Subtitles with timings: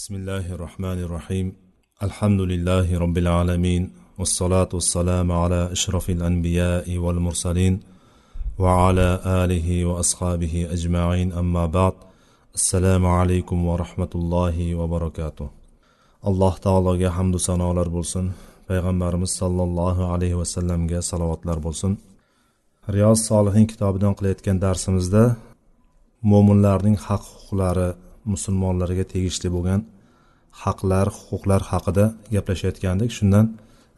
[0.00, 1.47] بسم الله الرحمن الرحيم
[2.07, 3.83] الحمد لله رب العالمين
[4.19, 7.79] والصلاة والسلام على أشرف الأنبياء والمرسلين
[8.59, 11.93] وعلى آله وأصحابه أجمعين أما بعد
[12.55, 15.47] السلام عليكم ورحمة الله وبركاته
[16.29, 18.25] alloh taologa hamdu sanolar bo'lsin
[18.69, 21.91] payg'ambarimiz sollallohu alayhi vasallamga salovatlar bo'lsin
[22.95, 25.23] riyoz solihin kitobidan qilayotgan darsimizda
[26.31, 27.89] mo'minlarning haq huquqlari
[28.33, 29.81] musulmonlarga tegishli bo'lgan
[30.63, 33.45] haqlar huquqlar haqida gaplashayotgandik shundan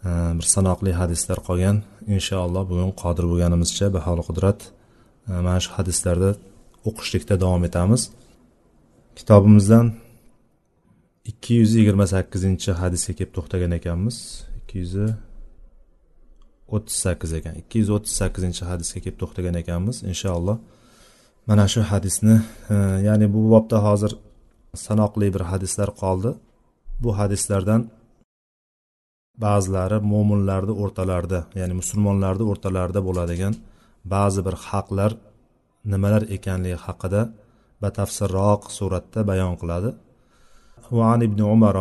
[0.07, 1.77] e, bir sanoqli hadislar qolgan.
[2.15, 4.59] Inshaalloh bugun qodir bo'lganimizcha baholi qudrat
[5.29, 6.29] e, mana shu hadislarda
[6.89, 8.01] o'qishlikda davom etamiz.
[9.19, 9.85] Kitobimizdan
[11.31, 14.17] ikki yuz yigirma sakkizinchi hadisga kelib to'xtagan ekanmiz.
[14.59, 14.93] ikki yuz
[16.75, 17.53] o'ttiz sakkiz ekan.
[17.61, 19.97] ikki yuz o'ttiz sakkizinchi hadisga kelib to'xtagan ekanmiz.
[20.11, 20.57] Inshaalloh
[21.48, 22.34] mana shu hadisni
[22.72, 22.74] e,
[23.06, 24.12] ya'ni bu bobda hozir
[24.86, 26.30] sanoqli bir hadislar qoldi
[27.02, 27.80] bu hadislardan
[29.44, 33.54] ba'zilari mo'minlarni o'rtalarida ya'ni musulmonlarni o'rtalarida bo'ladigan
[34.14, 35.10] ba'zi bir haqlar
[35.92, 37.20] nimalar ekanligi haqida
[37.82, 39.90] batafsilroq suratda bayon qiladi
[40.98, 41.76] وعن ابن عمر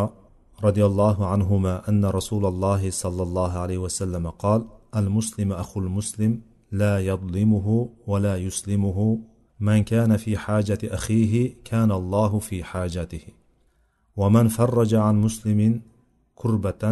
[0.64, 7.00] رضي الله عنهما أن رسول الله صلى الله عليه وسلم قال المسلم أخو المسلم لا
[7.00, 9.20] يظلمه ولا يسلمه
[9.62, 13.24] من كان في حاجة أخيه كان الله في حاجته.
[14.16, 15.60] ومن فرج عن مسلم
[16.34, 16.82] كربة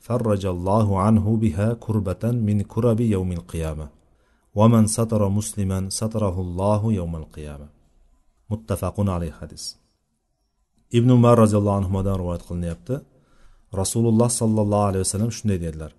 [0.00, 3.88] فرج الله عنه بها كربة من كرب يوم القيامة.
[4.54, 7.68] ومن ستر مسلما ستره الله يوم القيامة.
[8.50, 9.64] متفق عليه حديث.
[10.94, 13.02] ابن مار رضي الله عنهما دان رواية قلنا يبت
[13.74, 15.94] رسول الله صلى الله عليه وسلم شنو يدير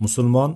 [0.00, 0.50] مسلمان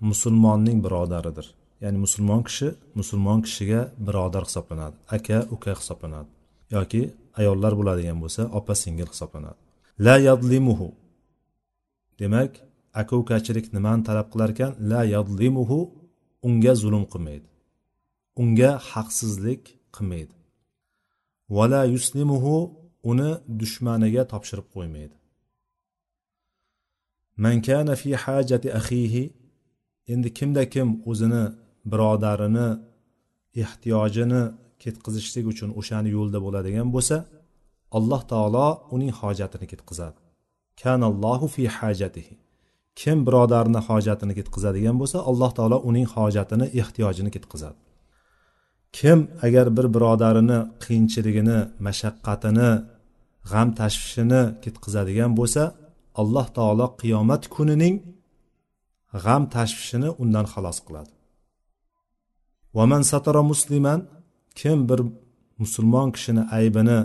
[0.00, 1.46] مسلمان نين برادردر
[1.82, 4.96] ya'ni musulmon kishi musulmon kishiga birodar hisoblanadi.
[5.16, 6.28] Aka uka hisoblanadi.
[6.76, 7.02] Yoki
[7.40, 9.58] ayollar bo'ladigan bo'lsa opa singil hisoblanadi.
[10.06, 10.88] La yadlimuhu.
[12.18, 12.52] Demak
[13.00, 14.72] aka ukachilik nimani talab qilar ekan?
[14.90, 15.78] La yadlimuhu.
[16.48, 17.48] Unga zulm qilmaydi.
[18.42, 19.62] Unga haqsizlik
[19.96, 20.34] qilmaydi.
[21.56, 22.54] Vala yuslimuhu.
[23.10, 25.16] Uni dushmaniga topshirib qo'ymaydi.
[27.42, 29.24] Man kana fi hajati axihi
[30.12, 31.44] endi kimda kim o'zini
[31.90, 32.68] birodarini
[33.62, 34.42] ehtiyojini
[34.82, 37.16] ketkazishlik uchun o'shani yo'lda bo'ladigan bo'lsa
[37.98, 40.18] alloh taolo uning hojatini ketkazadi
[40.82, 42.34] kanallohu fi hajatihi.
[43.00, 47.78] Kim birodarini hojatini ketkazadigan bo'lsa alloh taolo uning hojatini ehtiyojini ketkazadi
[48.96, 52.70] kim agar bir birodarini qiyinchiligini mashaqqatini
[53.50, 55.62] g'am tashvishini ketkazadigan bo'lsa
[56.20, 57.94] alloh taolo qiyomat kunining
[59.24, 61.12] g'am tashvishini undan xalos qiladi.
[62.76, 64.00] Vaman satara musliman
[64.60, 65.00] kim bir
[65.62, 66.98] musulmon kishini aybini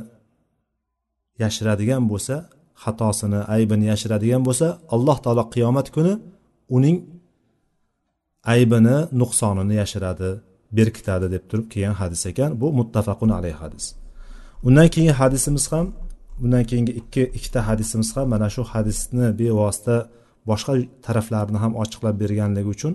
[1.43, 2.35] yashiradigan bo'lsa
[2.83, 6.13] xatosini aybini yashiradigan bo'lsa alloh taolo qiyomat kuni
[6.77, 6.97] uning
[8.53, 10.29] aybini nuqsonini yashiradi
[10.77, 13.85] berkitadi deb turib kelgan hadis ekan bu muttafaqun alayhi hadis
[14.67, 15.85] undan keyingi hadisimiz ham
[16.41, 19.95] bundan keyingi ikki ikkita hadisimiz ham mana shu hadisni bevosita
[20.49, 20.73] boshqa
[21.05, 22.93] taraflarini ham ochiqlab berganligi uchun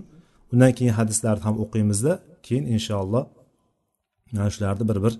[0.53, 2.13] undan keyingi hadislarni ham o'qiymizda
[2.47, 3.23] keyin inshaalloh
[4.33, 5.13] mana shularni bir bir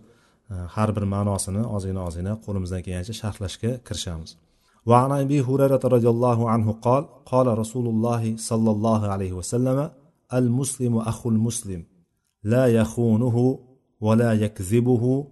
[0.52, 4.32] e, har bir ma'nosini ozgina ozgina qo'limizdan kelgancha sharhlashga kirishamiz.
[4.90, 9.90] وعن أبي هريرة رضي الله عنه قال قال رسول الله صلى الله عليه وسلم
[10.34, 11.82] المسلم أخو المسلم
[12.44, 13.60] لا يخونه
[14.02, 15.28] ولا يكذبه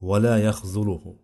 [0.00, 1.14] ولا يخذله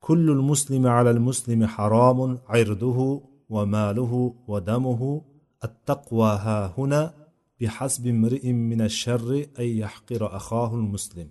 [0.00, 5.22] كل المسلم على المسلم حرام عرضه وماله ودمه
[5.64, 7.14] التقوى ها هنا
[7.59, 9.29] بحسب امرئ من الشر
[9.59, 11.29] أن يحقر أخاه المسلم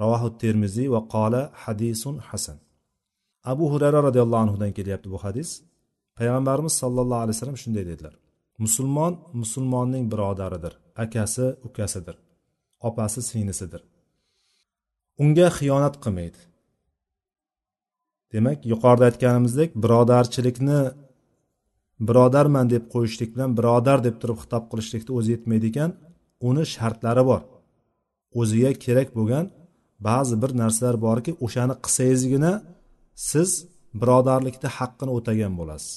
[0.00, 2.56] رواه الترمذي وقال حديث حسن
[3.44, 5.50] abu hurayra roziyallohu anhudan kelyapti bu hadis
[6.18, 8.14] payg'ambarimiz sollallohu alayhi vasallam shunday dedilar
[8.64, 9.12] musulmon
[9.42, 10.74] musulmonning birodaridir
[11.04, 12.16] akasi ukasidir
[12.88, 13.82] opasi singlisidir
[15.22, 16.40] unga xiyonat qilmaydi
[18.32, 20.80] demak yuqorida aytganimizdek birodarchilikni
[21.99, 25.91] birodarman deb qo'yishlik bilan birodar deb turib xitob qilishlikni o'zi yetmaydi ekan
[26.49, 27.41] uni shartlari bor.
[28.39, 29.45] O'ziga kerak bo'lgan
[30.07, 32.53] ba'zi bir narsalar borki o'shani qilsangizgina
[33.29, 33.49] siz
[34.01, 35.93] birodarlikni haqqini o'tagan bo'lasiz.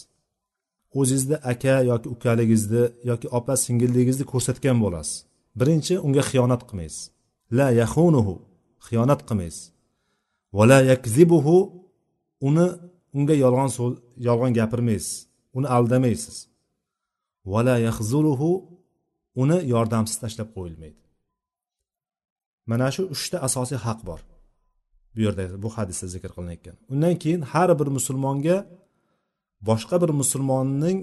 [0.99, 5.17] O'zingizni aka yoki ukaligingizni yoki opa singilligingizni ko'rsatgan bo'lasiz.
[5.61, 7.03] Birinchi unga xiyonat qilmaysiz.
[7.59, 8.35] La yahunuhu
[8.87, 9.65] xiyonat qilmaysiz.
[10.57, 11.57] Vala yakzibuhu
[12.49, 12.67] uni
[13.17, 13.93] unga yolg'on so'z
[14.27, 15.28] yolg'on gapirmaysiz.
[15.59, 16.37] Uni aldamaysiz
[17.53, 18.51] vala yahzuluhu
[19.43, 21.01] uni yordamsiz tashlab qo'yilmaydi.
[22.71, 24.21] Mana shu uchta asosiy haq bor.
[25.15, 26.77] Bu yerda bu hadisda zikr qilinayotgan.
[26.93, 28.57] Undan keyin har bir musulmonga
[29.69, 30.99] boshqa bir musulmonning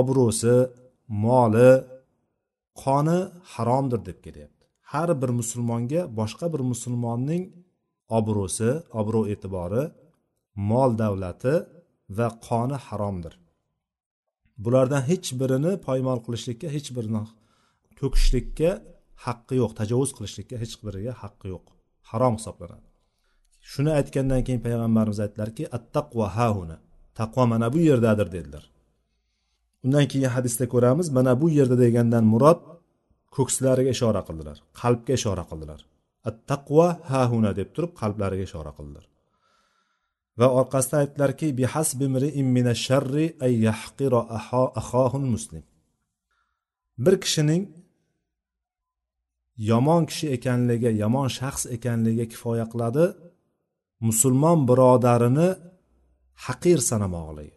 [0.00, 0.56] obro'si
[1.26, 1.70] moli
[2.82, 3.18] qoni
[3.52, 4.64] haromdir deb kelyapti.
[4.92, 7.42] Har bir musulmonga boshqa bir musulmonning
[8.18, 8.70] obro'si
[9.00, 9.84] obro' e'tibori
[10.70, 11.54] mol davlati
[12.18, 13.34] va qoni haromdir.
[14.64, 17.22] Bulardan hech birini poymol qilishlikka hech birini
[17.98, 18.70] to'kishlikka
[19.26, 21.66] haqqi yo'q tajovuz qilishlikka hech biriga haqqi yo'q.
[22.10, 22.86] Harom hisoblanadi.
[23.70, 26.76] Shuni aytgandan keyin payg'ambarimiz aytdilarki attaqvo hahuna
[27.20, 28.64] taqvo mana bu yerdadir dedilar.
[29.84, 32.60] Undan keyin hadisda ko'ramiz mana bu yerda degandan murod
[33.36, 35.80] ko'kslariga ishora qildilar qalbga ishora qildilar.
[36.30, 39.04] Attaqvo hahuna deb turib qalblariga ishora qildilar.
[40.40, 41.46] Va orqasida aytdilarki
[45.34, 45.62] muslim.
[47.04, 47.62] Bir kishining
[49.70, 53.04] yomon kishi ekanligi yomon shaxs ekanligi kifoya qiladi
[54.08, 55.48] musulmon birodarini
[56.46, 57.56] haqir sanamoqligi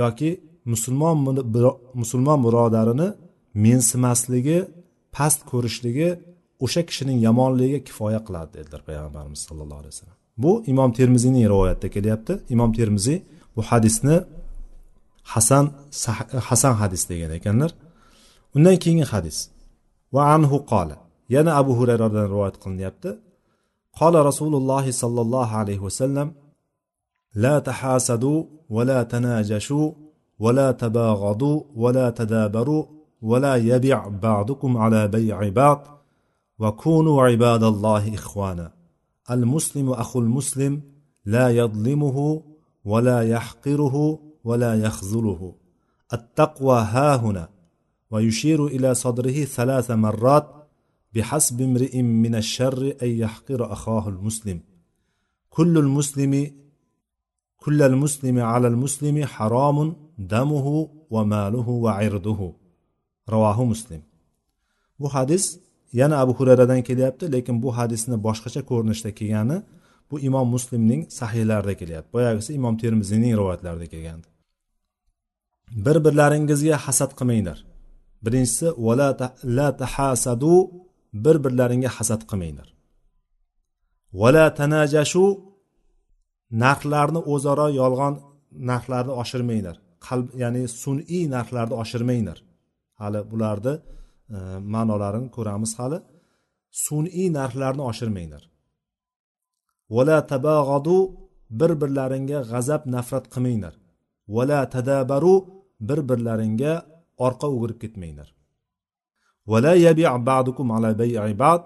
[0.00, 0.30] yoki
[0.72, 1.16] musulmon
[2.00, 3.08] musulmon birodarini
[3.66, 4.58] mensimasligi
[5.16, 6.08] past ko'rishligi
[6.64, 10.18] o'sha kishining yomonligiga kifoya qiladi dedilar payg'ambarimiz sallallohu alayhi vasallam.
[10.38, 12.40] Bu imom termiziyning rivoyatida kelyapti.
[12.48, 13.18] Imom termiziy
[13.56, 14.16] bu hadisni
[15.22, 15.64] hasan
[16.48, 17.70] hasan hadis degan ekanlar.
[18.54, 19.38] Undan keyingi hadis.
[20.12, 20.96] Va anhu qola
[21.34, 23.10] yana abu hurayradan rivoyat qilinyapti.
[23.98, 26.28] Qola rasululloh sollallohu alayhi vasallam
[27.44, 28.34] la tahasadu
[28.74, 29.94] va la tanajashu
[30.42, 32.78] va la tabag'adu va la tadabaru
[33.28, 33.94] va la yabi'
[34.24, 35.80] ba'dukum ala bay'i ba'd
[39.30, 40.82] المسلم أخو المسلم
[41.24, 42.42] لا يظلمه
[42.84, 45.54] ولا يحقره ولا يخذله.
[46.12, 47.48] التقوى ها هنا
[48.10, 50.68] ويشير إلى صدره ثلاث مرات
[51.14, 54.60] بحسب امرئ من الشر أن يحقر أخاه المسلم.
[55.50, 56.52] كل المسلم
[57.56, 62.52] كل المسلم على المسلم حرام دمه وماله وعرضه.
[63.28, 64.02] رواه مسلم.
[65.00, 65.58] Bu hadis
[66.00, 69.58] yana abu hurayradan kelyapti lekin bu hadisni boshqacha ko'rinishda kelgani
[70.10, 72.10] bu imom muslimning sahiylarida kelyapti.
[72.16, 74.26] Boyagisi imom termiziyning rivoyatlarida kelgandi.
[75.86, 77.58] Bir birlaringizga hasad qilmanglar.
[78.24, 79.08] Birinchisi vala
[79.58, 80.54] la tahasadu
[81.24, 82.68] bir birlaringga hasad qilmanglar.
[84.20, 85.24] Vala tanajashu
[86.64, 88.14] narxlarni o'zaro yolg'on
[88.70, 89.76] narxlarni oshirmanglar.
[90.06, 92.38] Qalb ya'ni sun'iy narxlarni oshirmanglar.
[93.00, 93.74] Hali bularni
[94.34, 95.98] Э, ma'nolarini ko'ramiz hali.
[96.84, 98.42] Sun'iy narxlarni oshirmanglar.
[99.94, 100.98] Vala tabag'adu
[101.60, 103.74] bir birlaringga g'azab nafrat qilmanglar.
[104.36, 105.34] Vala tadabaru
[105.88, 106.72] bir birlaringga
[107.26, 108.28] orqa o'girib ketmanglar.
[109.50, 111.62] Vala yabi' ba'dukum ala bay'i ba'd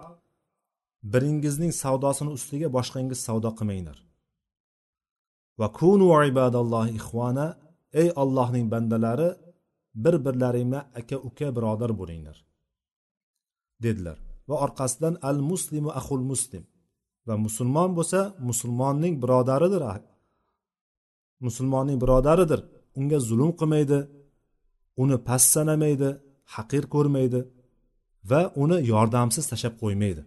[1.12, 3.98] biringizning savdosini ustiga boshqangiz savdo qilmanglar.
[5.60, 7.46] Va kunu ibadallohi ixvana
[8.02, 9.28] ey ollohning bandalari
[10.04, 12.50] bir birlaringga aka uka birodar bo'linglar.
[13.84, 14.18] Dedilar.
[14.48, 16.62] Va orqasidan al muslimu ahul muslim.
[17.26, 19.98] Va musulmon bo'lsa musulmonning birodaridir ah,
[21.46, 22.60] musulmonning birodaridir.
[22.98, 23.98] Unga zulm qilmaydi
[25.02, 26.10] uni past sanamaydi
[26.54, 27.40] haqir ko'rmaydi
[28.30, 30.22] va uni yordamsiz tashlab qo'ymaydi.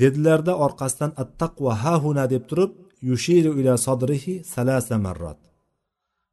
[0.00, 2.72] Dedilarda orqasidan attaqva hahuna deb turib
[3.10, 5.40] yushiru ila sodrihi salasa marrat.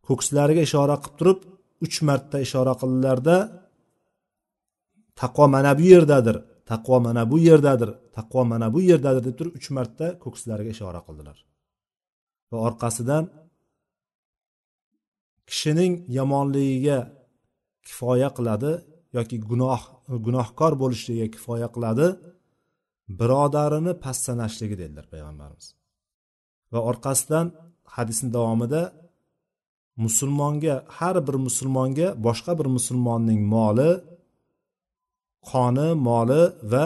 [0.08, 1.40] Ko'kslariga ishora qilib turib
[1.86, 3.36] uch marta ishora qildilarda
[5.20, 6.38] taqvo mana bu yerdadir.
[6.72, 7.90] Taqvo mana bu yerdadir.
[8.18, 11.38] Taqvo mana bu yerdadir deb turib uch marta ko'kslariga ishora qildilar.
[12.52, 13.24] Va orqasidan
[15.50, 17.00] kishining yomonligiga
[17.88, 18.72] kifoya qiladi
[19.18, 19.82] yoki gunoh
[20.26, 22.08] gunohkor bo'lishligiga kifoya qiladi
[23.20, 25.68] birodarini past sanashligi dedilar payg'ambarimiz
[26.74, 27.46] va orqasidan
[27.96, 28.82] hadisni davomida
[30.06, 33.92] musulmonga har bir musulmonga boshqa bir musulmonning moli
[35.50, 36.86] qoni moli va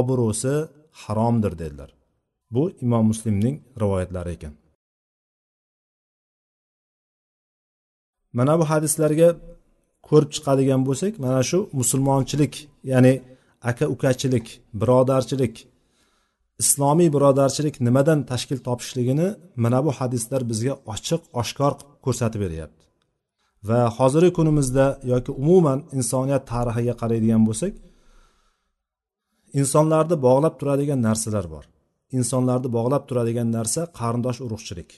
[0.00, 0.54] obro'si
[1.02, 1.90] haromdir dedilar.
[2.54, 4.54] Bu imom muslimning rivoyatlari ekan.
[8.38, 9.28] Mana bu hadislarga
[10.08, 12.54] ko'rib chiqadigan bo'lsak mana shu musulmonchilik
[12.92, 13.14] ya'ni
[13.70, 14.46] aka ukachilik
[14.80, 15.54] birodarchilik
[16.62, 19.28] islomiy birodarchilik nimadan tashkil topishligini
[19.64, 21.72] mana bu hadislar bizga ochiq oshkor
[22.04, 22.91] ko'rsatib beryapti.
[23.68, 27.72] Va hozirgi kunimizda yoki umuman insoniyat tarixiga qaraydigan bo'lsak
[29.60, 31.64] insonlarni bog'lab turadigan narsalar bor.
[32.18, 34.90] Insonlarni bog'lab turadigan narsa qarindosh urug'chilik.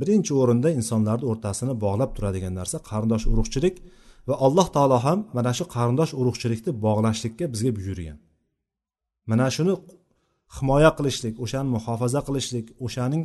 [0.00, 3.76] Birinchi o'rinda insonlarni o'rtasini bog'lab turadigan narsa qarindosh urug'chilik
[4.28, 8.18] va alloh taolo ham mana shu qarindosh urug'chilikni bog'lashlikka bizga buyurgan.
[9.30, 9.74] Mana shuni
[10.56, 13.22] himoya qilishlik o'shani muhofaza qilishlik o'shaning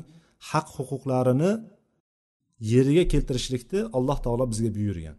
[0.50, 1.52] haq huquqlarini
[2.60, 5.18] yeriga keltirishlikni alloh taolo bizga buyurgan.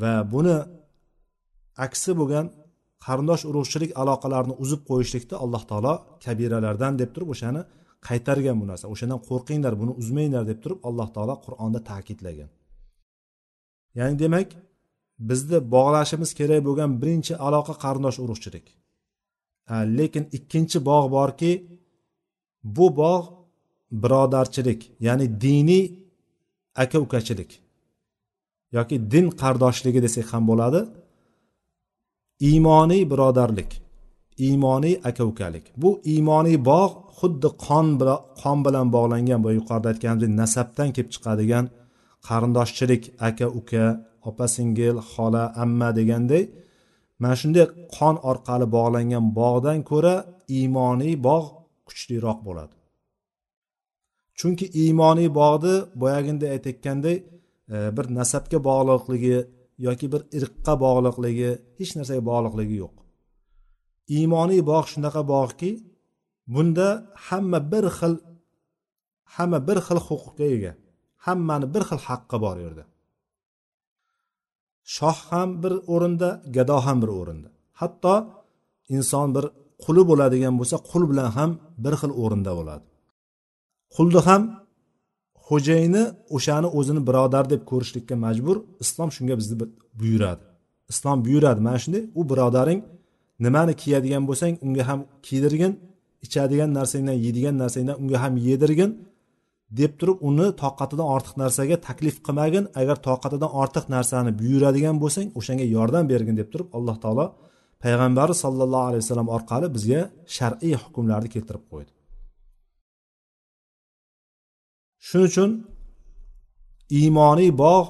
[0.00, 0.56] Va buni
[1.86, 2.46] aksi bo'lgan
[3.06, 7.62] qarindosh urug'chilik aloqalarini uzib qo'yishlikni alloh taolo kabiralardan deb turib o'shani
[8.08, 8.84] qaytargan bu narsa.
[8.94, 12.50] O'shandan qo'rqinglar buni uzmanglar deb turib alloh taolo qur'onda ta'kidlagan.
[13.98, 14.48] Ya'ni demak
[15.30, 18.66] bizni bog'lashimiz kerak bo'lgan birinchi aloqa qarindosh urug'chilik.
[19.98, 21.52] Lekin ikkinchi bog' borki
[22.76, 23.26] bu bog'
[24.02, 25.84] birodarchilik ya'ni diniy
[26.82, 27.50] aka ukachilik
[28.72, 30.80] yoki din qardoshligi desak ham bo'ladi.
[32.48, 33.70] Iymoniy birodarlik
[34.46, 35.64] iymoniy aka ukalik.
[35.82, 37.86] Bu iymoniy bog' xuddi qon
[38.40, 41.64] qon bilan bog'langan bu yuqorida aytganimizdek nasabdan kelib chiqadigan
[42.28, 43.84] qarindoshchilik aka uka
[44.28, 46.42] opa singil xola amma deganday
[47.20, 50.14] mana shunday qon orqali bog'langan bog'dan ko'ra
[50.58, 51.48] iymoniy bog'
[51.88, 52.74] kuchliroq bo'ladi.
[54.40, 57.16] Chunki iymoniy bog'ni boyaginda aytayotganday
[57.74, 59.36] e, bir nasabga bog'liqligi
[59.86, 62.94] yoki bir irqqa bog'liqligi hech narsaga bog'liqligi yo'q.
[64.18, 65.70] Iymoniy bog' shunaqa bog'ki
[66.54, 66.88] bunda
[67.26, 68.14] hamma bir xil
[69.34, 70.72] hamma bir xil huquqqa ega
[71.26, 72.84] hammani bir xil haqqi bor u yerda.
[74.94, 77.48] Shoh ham bir o'rinda gado ham bir o'rinda.
[77.80, 78.14] Hatto
[78.96, 79.44] inson bir
[79.84, 81.50] quli bo'ladigan bo'lsa qul bilan ham
[81.84, 82.89] bir xil o'rinda bo'ladi.
[83.96, 84.42] Xuldi ham
[85.48, 86.02] xo'jayini
[86.36, 88.56] o'shani o'zini birodar deb ko'rishlikka majbur.
[88.84, 89.56] Islom shunga bizni
[90.00, 90.44] buyuradi.
[90.92, 91.60] Islom buyuradi.
[91.66, 92.80] Mana shunday u birodaring
[93.44, 95.72] nimani kiyadigan bo'lsang unga ham kiydirgin
[96.26, 98.90] ichadigan narsangdan yeydigan narsangdan unga ham yedirgin
[99.80, 102.64] deb turib uni toqatidan ortiq narsaga taklif qilmagin.
[102.80, 107.26] Agar toqatidan ortiq narsani buyuradigan bo'lsang o'shanga yordam bergin deb turib alloh taolo
[107.84, 110.00] payg'ambari sollallohu alayhi vasallam orqali bizga
[110.36, 111.92] shar'iy hukmlarni keltirib qo'ydi.
[115.08, 115.50] Shuning uchun
[117.00, 117.88] iymoniy bog'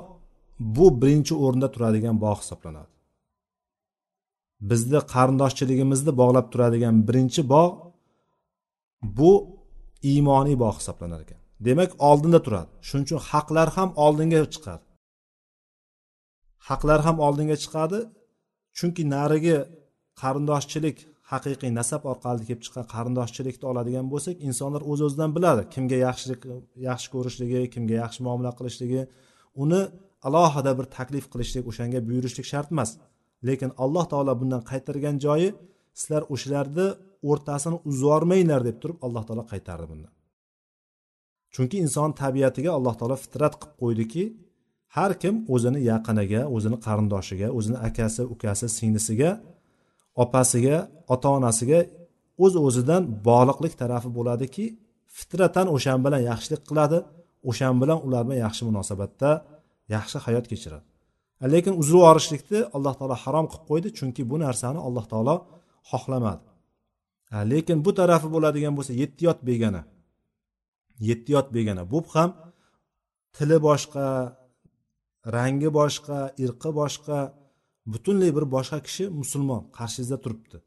[0.76, 2.92] bu birinchi o'rinda turadigan bog' hisoblanadi.
[4.70, 7.74] Bizni qarindoshchiligimizni bog'lab turadigan birinchi bog'
[9.18, 9.32] bu
[10.12, 11.40] iymoniy bog' hisoblanar ekan.
[11.66, 12.70] Demak oldinda turadi.
[12.86, 14.84] Shuning uchun haqlar ham oldinga chiqadi.
[16.68, 17.98] Haqlar ham oldinga chiqadi.
[18.78, 19.56] Chunki narigi
[20.20, 20.96] qarindoshchilik
[21.30, 26.40] haqiqiy nasab orqali kelib chiqqan qarindoshchilikni oladigan bo'lsak insonlar o'z o'zidan biladi kimga yaxshilik
[26.88, 29.02] yaxshi ko'rishligi kimga yaxshi muomala qilishligi.
[29.62, 29.80] Uni
[30.28, 32.90] alohida bir taklif qilishlik o'shanga buyurishlik shart emas.
[33.48, 35.48] Lekin alloh taolo bundan qaytargan joyi
[36.00, 36.86] sizlar o'shalarni
[37.30, 40.12] o'rtasini uzormanglar deb turib alloh taolo qaytardi bundan.
[41.54, 44.24] Chunki inson tabiatiga alloh taolo fitrat qilib qo'ydiki
[44.96, 49.30] har kim o'zini yaqiniga o'zini qarindoshiga o'zini akasi ukasi singlisiga
[50.22, 50.76] opasiga
[51.14, 51.80] ota onasiga
[52.44, 54.64] o'z o'zidan bog'liqlik tarafi bo'ladiki
[55.16, 56.98] fitratan o'shan bilan yaxshilik qiladi
[57.50, 59.30] o'shan bilan ular bilan yaxshi munosabatda
[59.94, 60.86] yaxshi hayot kechiradi.
[61.52, 65.34] Lekin uzr yuborishlikni alloh taolo harom qilib qo'ydi chunki bu narsani alloh taolo
[65.90, 66.44] xohlamadi.
[67.52, 69.82] Lekin bu tarafi bo'ladigan bo'lsa yetti yot begona.
[71.08, 71.82] Yetti yot begona.
[71.92, 72.30] Bu ham
[73.36, 74.06] tili boshqa
[75.36, 77.18] rangi boshqa irqi boshqa
[77.92, 80.58] butunlay bir boshqa kishi musulmon qarshingizda turibdi.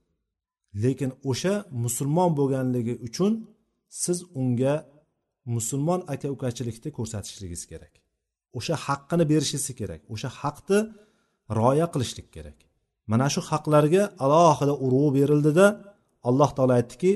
[0.83, 1.53] Lekin o'sha
[1.83, 3.31] musulmon bo'lganligi uchun
[4.03, 4.75] siz unga
[5.55, 7.93] musulmon aka ukachilikni ko'rsatishligingiz kerak.
[8.57, 10.01] O'sha haqqini berishingiz kerak.
[10.13, 10.79] O'sha haqni
[11.57, 12.57] rioya qilishlik kerak.
[13.11, 15.65] Mana shu haqlarga alohida urg'u berildida
[16.29, 17.11] alloh taolo aytdiki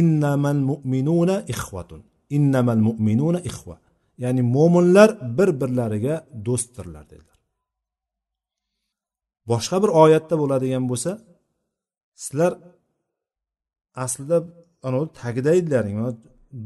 [0.00, 2.00] innamal mu'minuna ixvatun
[2.36, 3.76] innamal mu'minuna ixva
[4.22, 6.14] ya'ni mo'minlar bir birlariga
[6.46, 7.38] do'stdirlar dedilar.
[9.50, 11.10] Boshqa bir oyatda bo'ladigan bo'lsa
[12.22, 12.52] sizlar
[14.04, 14.36] aslida
[14.86, 15.98] anavi tagida edilaring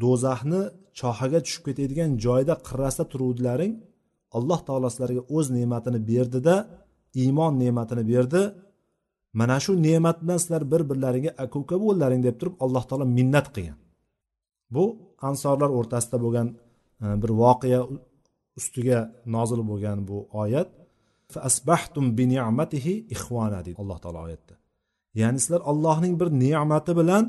[0.02, 0.62] do'zaxni
[1.00, 3.72] chohaga tushib ketadigan joyda qirrasida turuvdilaring
[4.36, 6.54] alloh taolo sizlarga o'z ne'matini berdida
[7.22, 8.42] iymon ne'matini berdi.
[9.40, 13.46] Mana shu ne'mat bilan sizlar bir birlaringga aka uka bo'ldilaring deb turib alloh taolo minnat
[13.54, 13.78] qilgan.
[14.74, 14.84] Bu
[15.28, 16.48] ansorlar o'rtasida bo'lgan
[17.04, 17.80] e, bir voqea
[18.58, 18.98] ustiga
[19.34, 20.68] nozil bo'lgan bu oyat.
[21.48, 24.54] Asbahtum bi ni'matihi ixvana deydi alloh taolo oyatda
[25.20, 27.24] ya'ni sizlar allohning bir ne'mati bilan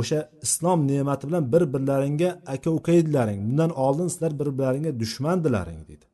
[0.00, 6.06] o'sha islom ne'mati bilan bir birlaringga aka uka bundan oldin sizlar bir birlaringga dushmandilaring deydi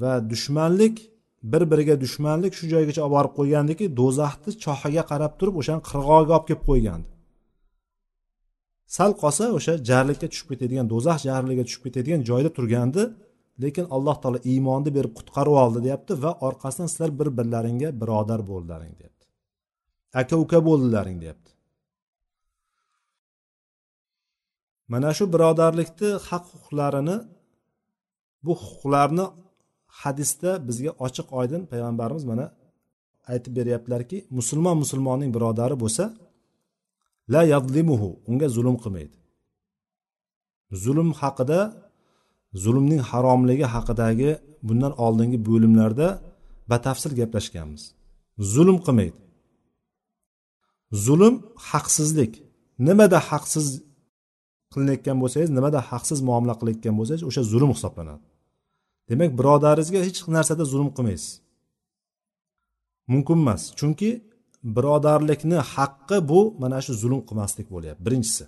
[0.00, 0.96] va dushmanlik
[1.42, 6.46] bir biriga dushmanlik shu joygacha olib borib qo'ygandiki do'zaxni chohiga qarab turib o'shani qirg'og'iga olib
[6.48, 7.08] kelib qo'ygandi.
[8.96, 13.02] Sal qolsa o'sha jarlikka tushib ketadigan do'zax jarligiga tushib ketadigan joyda turgandi.
[13.62, 18.94] Lekin alloh taolo iymonni berib qutqarib oldi deyapti va orqasidan sizlar bir birlaringga birodar bo'ldilaring
[19.00, 19.24] deyapti.
[20.20, 21.50] Aka uka bo'ldilaring deyapti.
[24.92, 27.16] Mana shu birodarlikni haq huquqlarini
[28.44, 29.26] bu huquqlarni
[30.00, 32.46] hadisda bizga ochiq oydin payg'ambarimiz mana
[33.32, 36.04] aytib beryaptilarki musulmon musulmonning birodari bo'lsa
[37.32, 39.16] la yadlimuhu unga zulm qilmaydi.
[40.84, 41.60] Zulm haqida
[42.64, 44.30] zulmning haromligi haqidagi
[44.68, 46.08] bundan oldingi bo'limlarda
[46.70, 47.82] batafsil gaplashganmiz.
[48.54, 49.18] Zulm qilmaydi.
[51.06, 51.34] Zulm
[51.70, 52.32] haqsizlik.
[52.88, 53.66] Nimada haqsiz
[54.72, 58.24] qilinayotgan bo'lsangiz nimada haqsiz muomala qilayotgan bo'lsangiz o'sha zulm hisoblanadi.
[59.08, 61.32] Demak birodaringizga hech narsada zulm qilmaysiz.
[63.12, 64.10] Mumkin emas chunki
[64.76, 68.02] birodarlikni haqqi bu mana shu zulm qilmaslik bo'lyapti.
[68.06, 68.44] Birinchisi.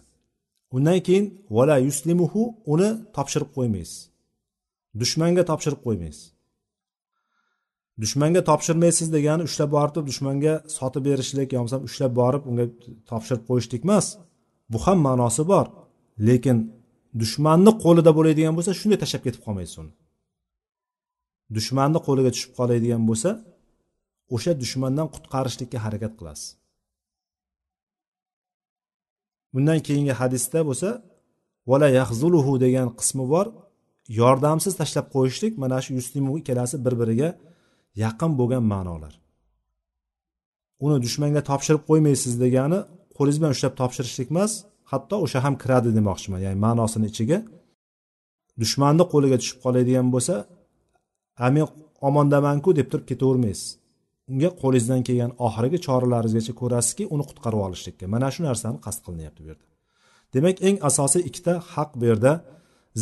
[0.76, 3.98] Undan keyin vala yuslimuhu uni topshirib qo'ymaysiz.
[5.00, 6.24] Dushmanga topshirib qo'ymaysiz.
[8.02, 12.66] Dushmanga topshirmaysiz degani ushlab borib dushmanga sotib berishlik yo bo'lmasam ushlab borib unga
[13.10, 14.06] topshirib qo'yishlik emas.
[14.72, 15.66] Bu ham ma'nosi bor.
[16.28, 16.56] Lekin
[17.20, 19.92] dushmanni qo'lida bo'ladigan bo'lsa shunday tashlab ketib qolmaysiz uni.
[21.56, 23.30] Dushmanni qo'liga tushib qoladigan bo'lsa
[24.34, 26.48] o'sha dushmandan qutqarishlikka harakat qilasiz.
[29.54, 30.88] Bundan keyingi hadisda bo'lsa
[31.70, 33.46] vala yahzuluhu degan qismi bor.
[34.20, 37.28] Yordamsiz tashlab qo'yishlik mana shu yuslimu ikkalasi bir biriga
[38.04, 39.14] yaqin bo'lgan ma'nolar.
[40.84, 42.78] Uni dushmanga topshirib qo'ymaysiz degani
[43.16, 44.52] qo'lingiz bilan ushlab topshirishlik emas
[44.90, 46.40] hatto o'sha ham kiradi demoqchiman.
[46.46, 47.38] Ya'ni ma'nosini ichiga
[48.62, 50.34] dushmanni qo'liga tushib qoladigan bo'lsa
[51.44, 51.66] a men
[52.08, 53.79] omondamanku deb turib ketavermaysiz.
[54.32, 58.04] Unga qo'lingizdan kelgan oxirgi choralaringizgacha ko'rasizki uni qutqarib olishlikka.
[58.14, 59.66] Mana shu narsani qasd qilinyapti bu yerda.
[60.34, 62.32] Demak eng asosiy ikkita haq bu yerda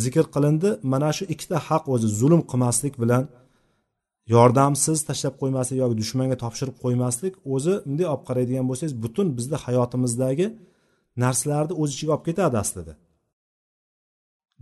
[0.03, 0.69] zikr qilindi.
[0.93, 3.23] Mana shu ikkita haq o'zi zulm qilmaslik bilan
[4.35, 10.47] yordamsiz tashlab qo'ymaslik yoki dushmanga topshirib qo'ymaslik o'zi bunday olib qaraydigan bo'lsangiz butun bizni hayotimizdagi
[11.23, 12.93] narsalarni o'z ichiga olib ketadi aslida.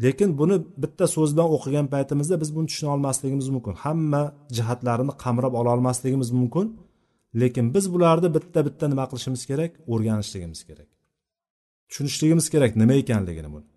[0.04, 3.74] Lekin buni bitta so'z bilan o'qigan paytimizda biz buni tushuna olmasligimiz mumkin.
[3.84, 4.24] Hamma
[4.58, 6.66] jihatlarini qamrab ola olmasligimiz mumkin.
[7.42, 9.72] Lekin biz bularni bitta bitta nima qilishimiz kerak?
[9.94, 10.90] O'rganishligimiz kerak.
[11.90, 13.68] Tushunishligimiz kerak nima ekanligini buni.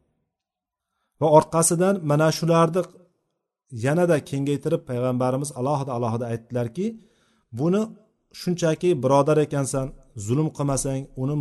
[1.20, 2.82] Va orqasidan mana shularni
[3.84, 6.86] yanada kengaytirib payg'ambarimiz alohida alohida aytdilarki
[7.60, 7.82] buni
[8.40, 9.86] shunchaki birodar ekansan
[10.26, 11.36] zulm qilmasang uni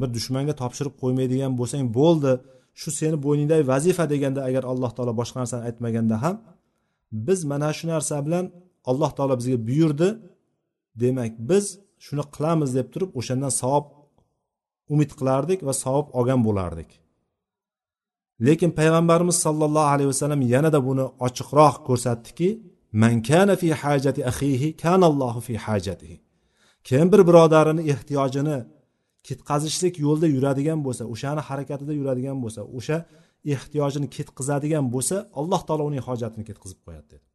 [0.00, 2.32] bir dushmanga topshirib qo'ymaydigan bo'lsang bo'ldi.
[2.80, 6.36] Shu seni bo'yningdagi vazifa deganda agar alloh taolo boshqa narsani aytmaganda ham
[7.26, 8.44] biz mana shu narsa bilan
[8.90, 10.08] alloh taolo bizga buyurdi.
[11.02, 11.64] Demak biz
[12.04, 13.84] shuni qilamiz deb turib o'shandan savob
[14.92, 16.90] umid qilardik va savob olgan bo'lardik.
[18.46, 22.48] Lekin payg'ambarimiz sollallohu alayhi vasallam yanada buni ochiqroq ko'rsatdiki
[23.02, 26.16] man kana fi hajati axihi kanallohu fi hajatihi.
[26.88, 28.58] Kim bir birodarini ehtiyojini
[29.28, 32.98] ketkazishlik yo'lida yuradigan bo'lsa o'shani harakatida yuradigan bo'lsa o'sha
[33.54, 37.26] ehtiyojini ketkazadigan bo'lsa alloh taolo uning hojatini ketkazib qo'yadi dedi.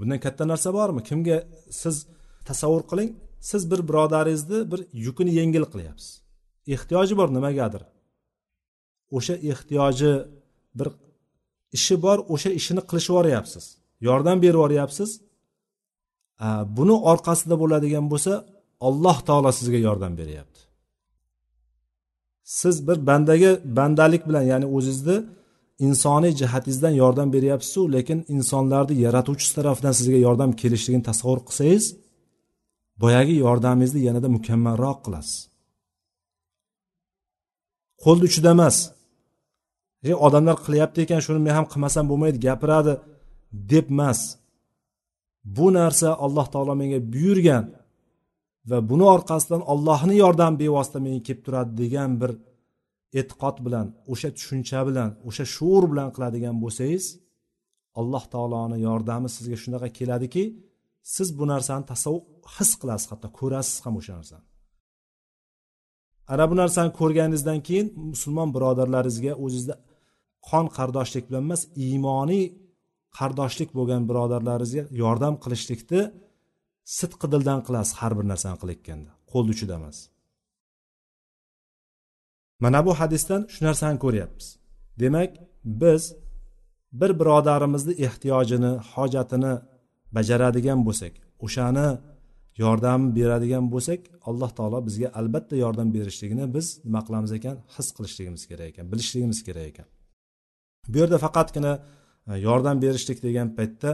[0.00, 1.00] Bundan katta narsa bormi?
[1.08, 1.36] Kimga
[1.82, 1.96] siz
[2.48, 3.10] tasavvur qiling
[3.50, 6.10] siz bir birodaringizni bir yukini yengil qilyapsiz.
[6.74, 7.82] Ehtiyoji bor nimagadir.
[9.16, 10.12] O'sha ehtiyoji
[10.78, 10.88] bir
[11.78, 13.64] ishi bor o'sha ishini qilishib yuboryapsiz.
[14.08, 15.10] Yordam berib yuboryapsiz.
[16.76, 18.32] Buni orqasida bo'ladigan bo'lsa
[18.88, 20.60] alloh taolo sizga yordam beryapti.
[22.60, 25.16] Siz bir bandaga bandalik bilan ya'ni o'zizni
[25.86, 31.84] insoniy jihatingizdan yordam beryapsizu lekin insonlarni yaratuvchisi tarafidan sizga yordam kelishligini tasavvur qilsangiz
[33.02, 35.36] boyagi yordamingizni yanada mukammalroq qilasiz.
[38.04, 38.76] Qo'lni uchida emas
[40.08, 42.94] e odamlar qilyapti ekan shuni men ham qilmasam bo'lmaydi gapiradi
[43.72, 44.20] deb emas.
[45.56, 47.64] Bu narsa alloh taolo menga buyurgan
[48.70, 52.30] va buni orqasidan ollohni yordami bevosita menga kelib turadi degan bir
[53.20, 57.04] e'tiqod bilan o'sha tushuncha bilan o'sha shuur bilan qiladigan bo'lsangiz
[58.00, 60.44] alloh taoloni yordami sizga shunaqa keladiki
[61.14, 62.22] siz bu narsani tasavvur
[62.56, 64.44] his qilasiz hatto ko'rasiz ham o'sha narsani.
[66.32, 69.74] Ana bu narsani ko'rganingizdan keyin musulmon birodarlaringizga o'zizda
[70.48, 72.44] qon qardoshlik bilan emas iymoniy
[73.18, 76.02] qardoshlik bo'lgan birodarlaringizga yordam qilishlikni
[76.98, 79.10] sidqi dildan qilasiz har bir narsani qilayotganda.
[79.32, 79.98] Qo'lni uchida emas.
[82.64, 84.46] Mana bu hadisdan shu narsani ko'ryapmiz.
[85.02, 85.30] Demak
[85.82, 86.02] biz
[87.00, 89.54] bir birodarimizni ehtiyojini hojatini
[90.16, 91.14] bajaradigan bo'lsak
[91.46, 91.88] o'shani
[92.62, 97.56] yordam beradigan bo'lsak alloh taolo bizga albatta yordam berishligini biz nima qilamiz ekan?
[97.76, 99.86] His qilishligimiz kerak ekan bilishligimiz kerak ekan.
[100.92, 101.72] Bu yerda faqatgina
[102.30, 103.90] e, yordam berishlik degan paytda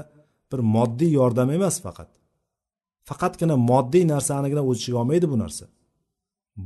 [0.52, 2.08] bir moddiy yordam emas faqat.
[3.08, 5.64] Faqatgina moddiy narsanigina o'z ichiga olmaydi bu narsa.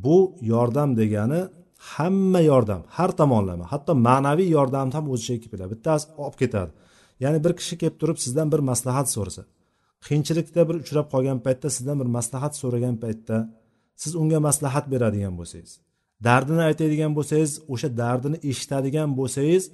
[0.04, 0.18] Bu
[0.52, 1.40] yordam degani
[1.92, 6.72] hamma yordam har tomonlama hatto ma'naviy yordamni ham o'z ichiga keladi bittasi olib ketadi.
[7.22, 9.42] Ya'ni bir kishi kelib turib sizdan bir maslahat so'rasa
[10.06, 13.36] qiyinchilikda bir uchrab qolgan paytda sizdan bir maslahat so'ragan paytda
[14.02, 15.72] siz unga maslahat beradigan bo'lsangiz
[16.26, 19.64] dardini aytadigan bo'lsangiz o'sha dardini eshitadigan bo'lsangiz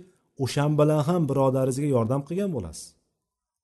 [0.44, 2.84] o'shan bilan ham birodaringizga yordam qilgan bo'lasiz.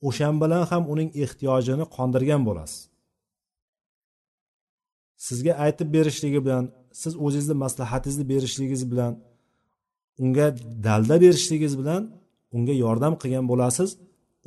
[0.09, 2.81] O'shan bilan ham uning ehtiyojini qondirgan bo'lasiz.
[5.27, 6.64] Sizga aytib berishligi bilan
[7.03, 9.12] siz o'zingizni maslahatingizni berishligingiz bilan
[10.23, 10.47] unga
[10.87, 12.03] dalda berishligingiz bilan
[12.57, 13.90] unga yordam qilgan bo'lasiz.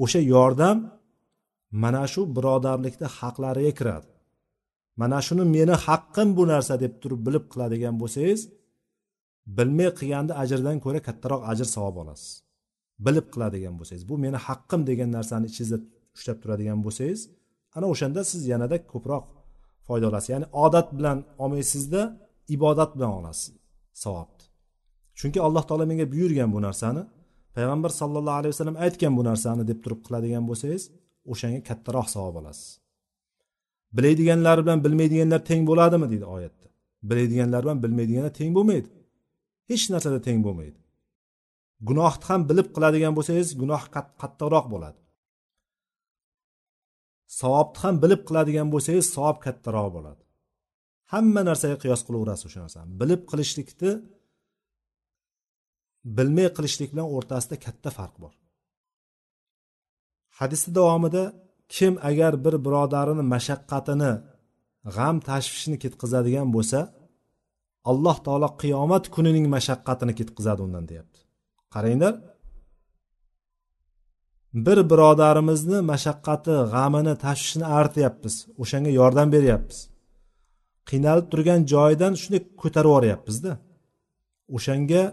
[0.04, 0.78] O'sha yordam
[1.84, 4.10] mana shu birodarlikni haqlariga kiradi.
[5.02, 8.42] Mana shuni meni haqqim bu narsa deb turib bilib qiladigan bo'lsangiz
[9.58, 12.32] bilmay qilganda ajrdan ko'ra kattaroq ajr savob olasiz.
[13.06, 15.78] Bilib qiladigan bo'lsangiz bu meni haqqim degan narsani ichingizda
[16.16, 17.22] ushlab turadigan bo'lsangiz
[17.76, 19.26] ana o'shanda siz yanada ko'proq
[19.88, 20.30] foyda olasiz.
[20.36, 22.02] Ya'ni odat bilan olmaysizda
[22.56, 23.54] ibodat bilan olasiz
[24.04, 24.46] savobni.
[25.20, 27.02] Chunki alloh taolo menga buyurgan bu narsani
[27.56, 30.84] payg'ambar sallallohu alayhi vasallam aytgan bu narsani deb turib qiladigan bo'lsangiz
[31.32, 32.68] o'shanga kattaroq savob olasiz.
[33.98, 36.68] Biladiganlar bilan bilmaydiganlar teng bo'ladimi deydi oyatda.
[37.10, 38.90] Biladiganlar bilan bilmaydiganlar teng bo'lmaydi.
[39.70, 40.79] Hech narsada teng bo'lmaydi.
[41.88, 45.00] Gunohni ham bilib qiladigan bo'lsangiz gunoh qattiqroq bo'ladi.
[47.40, 50.24] Savobni ham bilib qiladigan bo'lsangiz savob kattaroq bo'ladi.
[51.12, 52.90] Hamma narsaga qiyos qilaverasiz o'sha narsani.
[53.02, 53.92] Bilib qilishlikni
[56.18, 58.34] bilmay qilishlik bilan o'rtasida katta farq bor.
[60.40, 61.24] Hadisni davomida
[61.76, 64.12] kim agar bir birodarini mashaqqatini
[64.96, 66.80] g'am tashvishini ketqizadigan bo'lsa
[67.92, 71.09] alloh taolo qiyomat kunining mashaqqatini ketqizadi undan deyapti.
[71.74, 72.14] Qaranglar.
[74.66, 79.80] Bir birodarimizni mashaqqati g'amini tashvishini artyapmiz o'shanga yordam beryapmiz.
[80.90, 83.52] Qiynalib turgan joyidan shunday ko'tarib yuboryapmizda.
[84.56, 85.04] O'shanga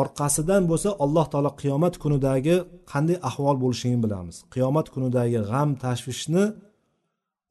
[0.00, 2.56] orqasidan bo'lsa alloh taolo qiyomat kunidagi
[2.92, 4.36] qanday ahvol bo'lishini bilamiz.
[4.54, 6.44] Qiyomat kunidagi g'am tashvishni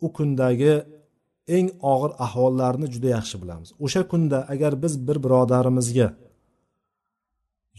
[0.06, 0.74] u kundagi
[1.58, 3.70] eng og'ir ahvollarni juda yaxshi bilamiz.
[3.86, 6.08] O'sha kunda agar biz bir birodarimizga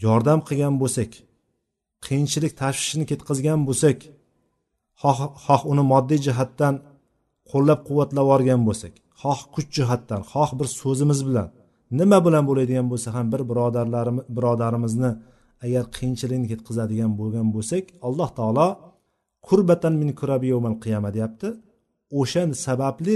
[0.05, 1.11] yordam qilgan bo'lsak
[2.05, 3.97] qiyinchilik tashvishini ketkazgan bo'lsak
[5.01, 6.75] xoh xoh uni moddiy jihatdan
[7.51, 11.47] qo'llab quvvatlab yuborgan bo'lsak xoh kuch jihatdan xoh bir so'zimiz bilan
[11.99, 15.11] nima bilan bo'ladigan bo'lsa ham bir birodarlarimiz birodarimizni
[15.65, 18.67] agar qiyinchilikni ketkazadigan bo'lgan bo'lsak alloh taolo
[19.47, 20.47] kurbatan min kurabi
[20.83, 21.47] qiyama deyapti.
[22.19, 23.15] O'sha sababli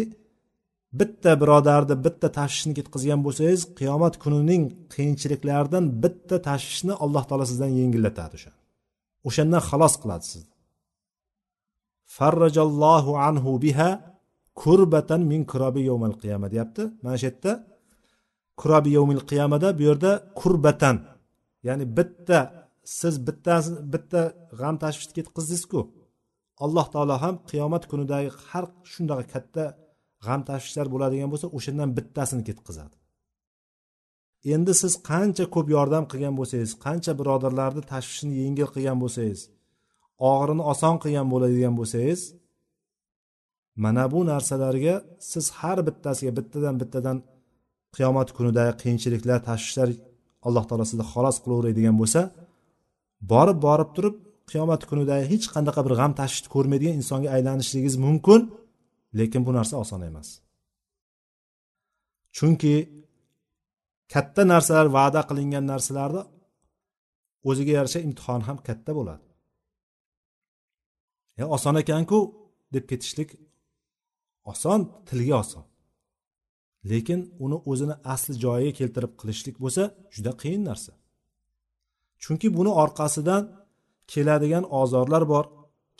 [1.00, 8.34] bitta birodarni bitta tashvishni ketkazgan bo'lsangiz qiyomat kunining qiyinchiliklaridan bitta tashvishni alloh taolo sizdan yengillatadi
[8.40, 8.52] o'sha
[9.28, 10.54] o'shandan xalos qiladi sizni.
[12.18, 13.90] Farrajallohu anhu biha
[14.62, 16.84] kurbatan min kurobi yovmil qiyama deyapti.
[17.04, 17.52] Mana shu yerda
[18.62, 20.98] kurobi yawmil qiyamada bu yerda kurbatan
[21.68, 22.40] ya'ni bitta
[23.00, 23.56] siz bitta
[23.94, 24.22] bitta
[24.60, 25.80] g'am tashvishni ketkazdingizku
[26.66, 29.64] alloh taolo ham qiyomat kunidagi har shundaqa katta
[30.28, 32.96] g'am tashvishlar bo'ladigan bo'lsa o'shandan bittasini ketkazadi
[34.54, 39.42] endi siz qancha ko'p yordam qilgan bo'lsangiz qancha birodarlarni tashvishini yengil qilgan bo'lsangiz
[40.32, 42.22] og'irini oson qilgan bo'ladigan bo'lsangiz
[43.84, 44.96] mana bu narsalarga
[45.32, 47.18] siz har bittasiga bittadan bittadan
[47.96, 49.90] qiyomat kunida qiyinchiliklar tashvishlar
[50.48, 52.22] alloh taolo sizni xalos qilaveradigan bo'lsa
[53.32, 54.16] borib borib turib
[54.52, 58.40] qiyomat kunida hech qanaqa bir g'am tashvishni ko'rmaydigan insonga aylanishligingiz mumkin.
[59.18, 60.30] Lekin bu narsa oson emas.
[62.38, 62.74] Chunki
[64.14, 66.22] katta narsalar va'da qilingan narsalarni
[67.50, 69.26] o'ziga yarasha imtihon ham katta bo'ladi.
[71.40, 72.20] Ya oson ekanku
[72.74, 73.30] deb ketishlik
[74.52, 75.66] oson tilga oson.
[76.92, 79.84] Lekin uni o'zini asli joyiga keltirib qilishlik bo'lsa
[80.16, 80.92] juda qiyin narsa.
[82.24, 83.44] Chunki buni orqasidan
[84.12, 85.46] keladigan ozorlar bor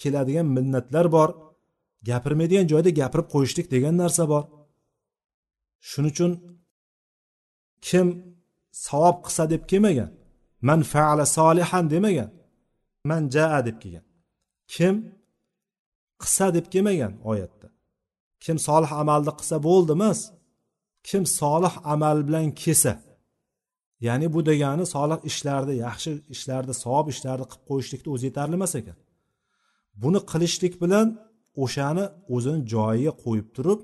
[0.02, 1.30] keladigan minnatlar bor
[2.10, 4.44] gapirmaydigan joyda gapirib qo'yishlik degan narsa bor.
[5.90, 6.32] Shuning uchun
[7.88, 8.08] kim
[8.86, 10.12] savob qilsa deb kelmagan
[10.68, 12.30] man faala solihan demagan
[13.10, 14.06] man jaa deb kelgan.
[14.74, 14.96] Kim
[16.22, 17.68] qilsa deb kelmagan oyatda.
[18.44, 20.20] Kim solih amalni qilsa bo'ldi emas
[21.08, 22.94] kim solih amal bilan kelsa.
[24.08, 28.98] Ya'ni bu degani solih ishlarni yaxshi ishlarni savob ishlarni qilib qo'yishlikni o'zi yetarli emas ekan.
[30.02, 31.08] Buni qilishlik bilan
[31.64, 33.80] o'shani o'zini joyiga qo'yib turib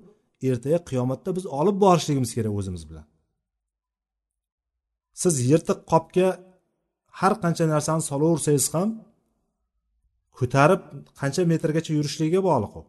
[0.49, 3.05] ertaga qiyomatda biz olib borishligimiz kerak o'zimiz bilan.
[5.21, 6.27] Siz yirtiq qopga
[7.19, 8.89] har qancha narsani solaversangiz ham
[10.37, 10.81] ko'tarib
[11.19, 12.81] qancha metrgacha yurishligiga bog'liq u.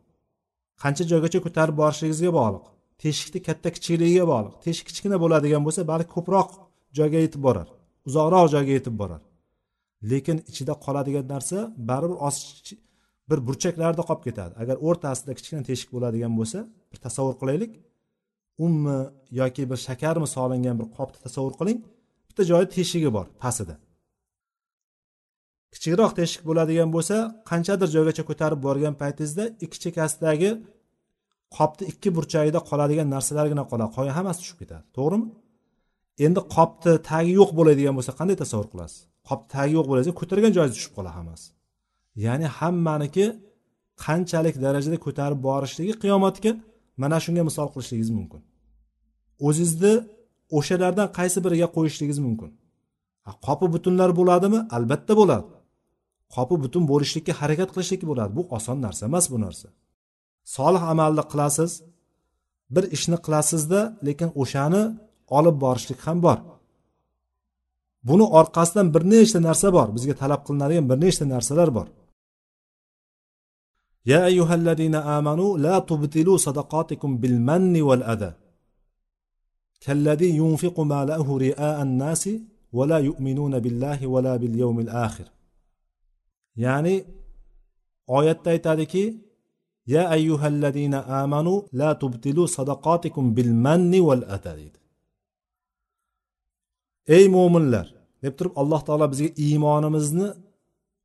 [0.83, 2.64] Qancha joygacha ko'tarib borishligingizga bog'liq.
[3.03, 4.55] Teshikni katta kichikligiga bog'liq.
[4.64, 6.49] Teshik kichkina bo'ladigan bo'lsa balki ko'proq
[6.99, 7.68] joyga yetib borar
[8.09, 9.23] uzoqroq joyga yetib borar.
[10.11, 12.18] Lekin ichida qoladigan narsa baribir
[13.30, 14.52] bir burchaklarda qolib ketadi.
[14.62, 16.58] Agar o'rtasida kichkina teshik bo'ladigan bo'lsa
[16.90, 17.72] bir tasavvur qilaylik.
[18.64, 18.98] Unmi
[19.40, 21.78] yoki bir shakarmi solingan bir qopni tasavvur qiling.
[22.28, 23.74] Bitta joyi teshigi bor pastida
[25.74, 27.16] kichikroq teshik bo'ladigan bo'lsa
[27.50, 30.50] qanchadir joygacha ko'tarib borgan paytingizda ikki chekkasidagi
[31.56, 34.85] qopni ikki burchagida qoladigan narsalargina qoladi qolgan hammasi tushib ketadi.
[34.96, 35.26] To'g'rimi?
[36.26, 38.98] Endi qopni tagi yo'q bo'ladigan bo'lsa qanday tasavvur qilasiz?
[39.28, 41.46] Qopni tagi yo'q bo'ladigan ko'targan joyingiz tushib qoladi hammasi.
[42.25, 43.27] Ya'ni hammaniki
[44.05, 46.53] qanchalik darajada ko'tarib borishligi qiyomatga
[47.03, 48.40] mana shunga misol qilishligingiz mumkin.
[49.46, 49.94] O'zingizni
[50.59, 52.51] o'shalardan qaysi biriga qo'yishligingiz mumkin?
[53.46, 54.61] Qopi butunlar bo'ladimi?
[54.77, 55.51] Albatta bo'ladi.
[56.35, 58.31] Qopi butun bo'lishlikka harakat qilishlik bo'ladi.
[58.38, 59.68] Bu oson narsa emas bu narsa.
[60.57, 61.72] Solih amalni qilasiz
[62.75, 64.83] bir ishni qilasizda lekin o'shani
[65.38, 66.38] olib borishlik ham bor.
[68.09, 69.88] Buni orqasidan bir nechta narsa bor.
[69.96, 71.87] Bizga talab qilinadigan bir nechta narsalar bor.
[74.06, 78.32] يا أيها الذين آمنوا لا تبطلوا صدقاتكم بالمن والأذى.
[79.80, 82.30] كالذي ينفق ما له رئاء الناس
[82.72, 85.28] ولا يؤمنون بالله ولا باليوم الآخر.
[86.56, 87.04] يعني
[88.10, 89.18] آية تيتاركي
[89.86, 94.72] يا أيها الذين آمنوا لا تبطلوا صدقاتكم بالمن والأذى.
[97.10, 97.88] أي مؤمن لر
[98.58, 100.34] الله تعالى بزي إيمانمزن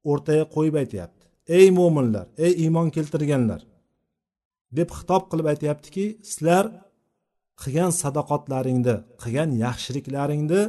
[0.08, 1.17] ortaya بيتيات
[1.48, 3.62] ey mo'minlar ey iymon keltirganlar
[4.78, 6.66] deb xitob qilib aytyaptiki sizlar
[7.62, 10.62] qilgan sadoqatlaringni qilgan yaxshiliklaringni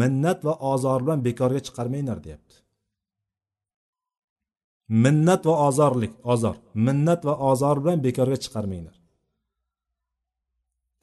[0.00, 2.56] minnat va ozor bilan bekorga chiqarmanglar deyapti.
[5.04, 6.56] Minnat va ozorlik ozor
[6.86, 8.96] minnat va ozor bilan bekorga chiqarmanglar.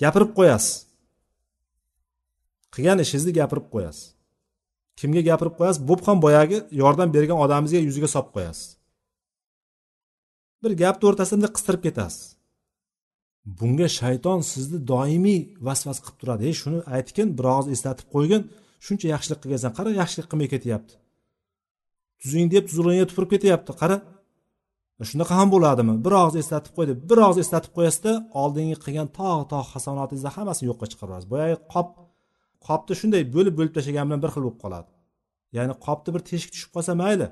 [0.01, 0.73] Gapirib qo'yasiz.
[2.73, 4.05] Qilgan ishingizni gapirib qo'yasiz.
[4.99, 5.81] Kimga gapirib qo'yasiz?
[5.89, 8.67] Bo'p ham boyagi yordam bergan odamingizga yuziga solib qo'yasiz.
[10.63, 12.23] Bir gapni o'rtasida qistirib ketasiz.
[13.59, 16.43] Bunga shayton sizni doimiy vasvas qilib turadi.
[16.49, 18.41] Ey shuni aytgin bir og'iz eslatib qo'ygin.
[18.85, 20.93] Shuncha yaxshilik qilgansan qara yaxshilik qilmay ketyapti.
[22.21, 23.71] Tuzing deb tuzlig'iga tupurib ketyapti.
[23.81, 23.97] Qara
[25.01, 25.93] e, shunaqa ham bo'ladimi?
[26.05, 30.65] Bir og'iz eslatib qo'y deb bir og'iz eslatib qo'yasizda oldingi qilgan tog' tog' hasonatingizni hammasini
[30.71, 31.87] yo'qqa chiqarib yuborasiz boyagi qop
[32.67, 34.89] qopni shunday bo'lib bo'lib tashlagan bilan bir xil bo'lib qoladi.
[35.57, 37.27] Ya'ni qopni bir teshik tushib qolsa mayli.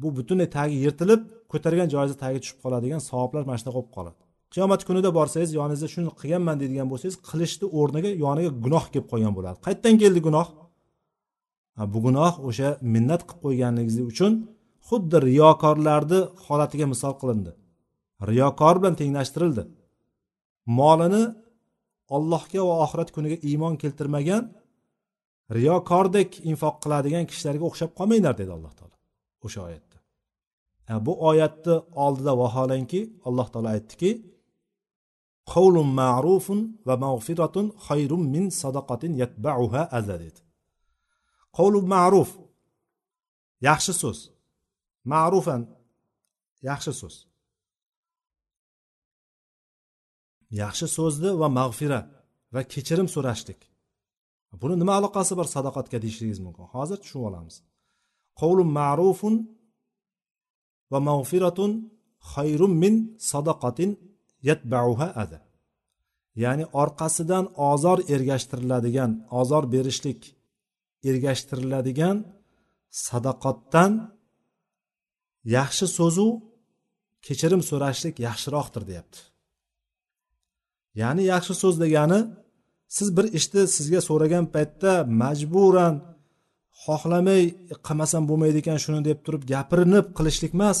[0.00, 1.20] Bu butunlay tagi yirtilib
[1.52, 4.18] ko'targan joyingizni tagi tushib qoladigan savoblar mana shunaqa bo'lib qoladi.
[4.54, 9.56] Qiyomat kunida borsangiz yoningizda shuni qilganman deydigan bo'lsangiz qilishni o'rniga yoniga gunoh kelib qolgan bo'ladi.
[9.66, 10.48] Qayerdan keldi gunoh?
[11.92, 14.32] Bu gunoh o'sha minnat qilib qo'yganligingiz uchun
[14.88, 17.52] xuddi riyokorlarni holatiga misol qilindi.
[18.30, 19.62] Riyokor bilan tenglashtirildi.
[20.78, 21.22] Molini
[22.16, 24.42] allohga va oxirat kuniga iymon keltirmagan
[25.56, 28.91] riyokordek infoq qiladigan kishilarga o'xshab qolmanglar dedi alloh taolo.
[29.46, 29.96] O'sha oyatda.
[31.06, 31.74] Bu oyatni
[32.04, 34.10] oldida vaholanki alloh taolo aytdiki
[35.52, 40.40] qavlun ma'rufun va mag'firatun xayrun min sadaqatin yatba'uha aza dedi.
[41.56, 42.30] Qavlu ma'ruf
[43.68, 44.18] yaxshi so'z.
[45.12, 45.62] Ma'rufan
[46.68, 47.16] yaxshi so'z.
[50.62, 52.06] Yaxshi so'zni va mag'firat
[52.54, 53.60] va kechirim so'rashlik
[54.62, 56.64] buni nima aloqasi bor sadoqatga deyishligingiz mumkin?
[56.74, 57.56] Hozir tushunib olamiz.
[58.40, 59.34] Qavlun ma'rufun
[60.92, 61.70] va mag'firatun
[62.32, 62.94] xayrun min
[63.30, 63.90] sadaqatin
[64.48, 65.38] yatbauha ada
[66.42, 70.20] ya'ni orqasidan ozor ergashtiriladigan ozor berishlik
[71.08, 72.16] ergashtiriladigan
[73.06, 73.92] sadoqatdan
[75.56, 76.28] yaxshi so'zu
[77.26, 79.18] kechirim so'rashlik yaxshiroqdir deyapti.
[81.00, 82.20] Ya'ni yaxshi so'z degani
[82.96, 84.92] siz bir ishni sizga so'ragan paytda
[85.22, 85.94] majburan
[86.84, 90.78] xohlamay e, qilmasam bo'lmaydi ekan shuni deb turib gapirinib qilishlik emas.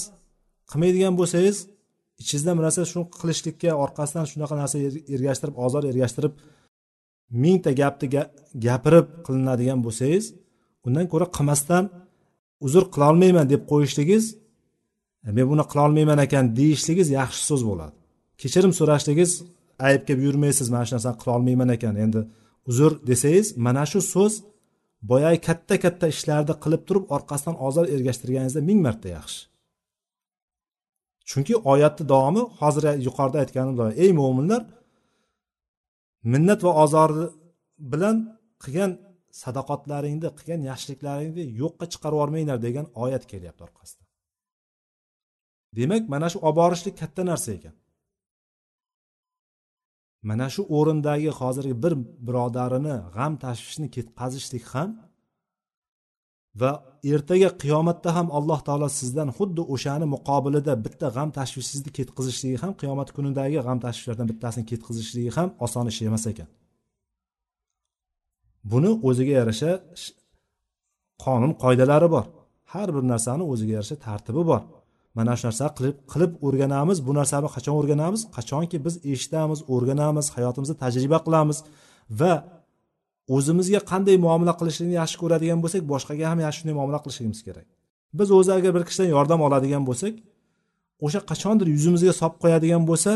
[0.70, 1.56] Qilmaydigan bo'lsangiz
[2.20, 6.34] ichingizdan bir narsa shuni qilishlikka orqasidan shunaqa narsa er-, ergashtirib ozor ergashtirib
[7.42, 8.06] mingta gapni
[8.66, 10.24] gapirib qilinadigan bo'lsangiz
[10.86, 11.84] undan ko'ra qilmasdan
[12.66, 14.24] uzr qilolmayman deb qo'yishligingiz
[15.26, 17.94] e, men buni qilolmayman ekan deyishligingiz yaxshi so'z bo'ladi.
[18.40, 19.32] Kechirim so'rashligingiz
[19.88, 22.20] aybga buyurmaysiz mana shu narsani qilolmayman ekan endi
[22.70, 24.32] uzr desangiz mana shu so'z
[25.10, 29.40] boyagi katta katta ishlarni qilib turib orqasidan ozor ergashtirganingizda ming marta yaxshi.
[31.30, 34.62] Chunki oyatni davomi hozir yuqorida aytganim ey mo'minlar
[36.32, 37.10] minnat va ozor
[37.92, 38.16] bilan
[38.62, 38.90] qilgan
[39.42, 44.06] sadoqatlaringni qilgan yaxshiliklaringni yo'qqa chiqarib yubormanglar degan oyat kelyapti orqasidan.
[45.78, 47.74] Demak mana shu olib borishlik katta narsa ekan.
[50.28, 51.94] Mana shu o'rindagi hozirgi bir
[52.26, 54.90] birodarini g'am tashvishni ketkazishlik ham
[56.60, 56.70] va
[57.12, 63.08] ertaga qiyomatda ham alloh taolo sizdan xuddi o'shani muqobilida bitta g'am tashvishingizni ketkazishligi ham qiyomat
[63.16, 66.48] kunidagi g'am tashvishlardan bittasini ketkazishligi ham oson ish emas ekan.
[68.70, 69.70] Buni o'ziga yarasha
[71.24, 72.24] qonun qoidalari bor.
[72.72, 74.62] Har bir narsani o'ziga yarasha tartibi bor.
[75.16, 76.98] Mana shu narsa qilib qilib o'rganamiz.
[77.06, 78.20] Bu narsani qachon o'rganamiz?
[78.36, 81.58] Qachonki biz eshitamiz o'rganamiz hayotimizda tajriba qilamiz
[82.20, 82.32] va
[83.36, 87.66] o'zimizga qanday muomala qilishlikni yaxshi ko'radigan bo'lsak boshqaga ham yaxshi shunday muomala qilishligimiz kerak.
[88.18, 90.14] Biz o'zi agar bir kishidan yordam oladigan bo'lsak
[91.06, 93.12] o'sha qachondir yuzimizga solib qo'yadigan bo'lsa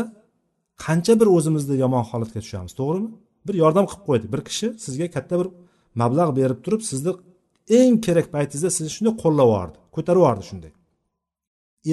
[0.85, 3.09] qancha bir o'zimizni yomon holatga tushamiz to'g'rimi?
[3.47, 5.47] Bir yordam qilib qo'ydi bir kishi sizga katta bir
[6.01, 7.11] mablag' berib turib sizni
[7.79, 10.71] eng kerak paytingizda sizni shunday qo'llab yubordi ko'tarib yubordi shunday.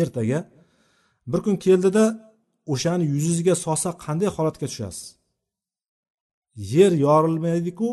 [0.03, 0.39] Ertaga
[1.33, 2.05] bir kun keldida
[2.73, 5.07] o'shani yuzingizga solsa qanday holatga tushasiz?
[6.75, 7.91] Yer yorilmaydiku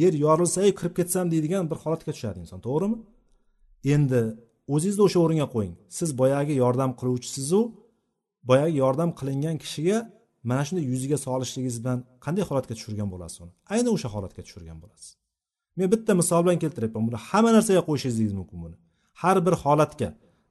[0.00, 2.98] yer yorilsayu kirib ketsam deydigan bir holatga tushadi inson to'g'rimi?
[3.94, 4.22] Endi
[4.74, 5.74] o'zingizni o'sha o'ringa qo'ying.
[5.98, 7.60] Siz boyagi yordam qiluvchisizu
[8.50, 9.98] boyagi yordam qilingan kishiga
[10.50, 13.52] mana shunday yuziga solishligingiz bilan qanday holatga tushirgan bo'lasiz uni?
[13.74, 15.08] Ayni o'sha holatga tushirgan bo'lasiz.
[15.78, 18.76] Men bitta misol bilan keltiryapman buni hamma narsaga qo'yishingiz mumkin buni.
[19.22, 20.08] Har bir holatga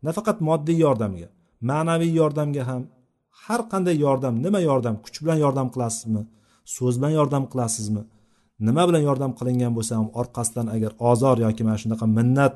[0.07, 1.27] nafaqat moddiy yordamga
[1.69, 2.83] ma'naviy yordamga ham
[3.43, 6.23] har qanday yordam nima yordam kuch bilan yordam qilasizmi
[6.75, 8.03] so'z bilan yordam qilasizmi
[8.67, 12.55] nima bilan yordam qilingan bo'lsa ham orqasidan agar ozor yoki mana shunaqa minnat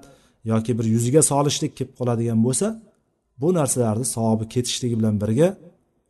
[0.51, 2.67] yoki bir yuziga solishlik kelib qoladigan bo'lsa
[3.41, 5.47] bu narsalarni savobi ketishligi bilan birga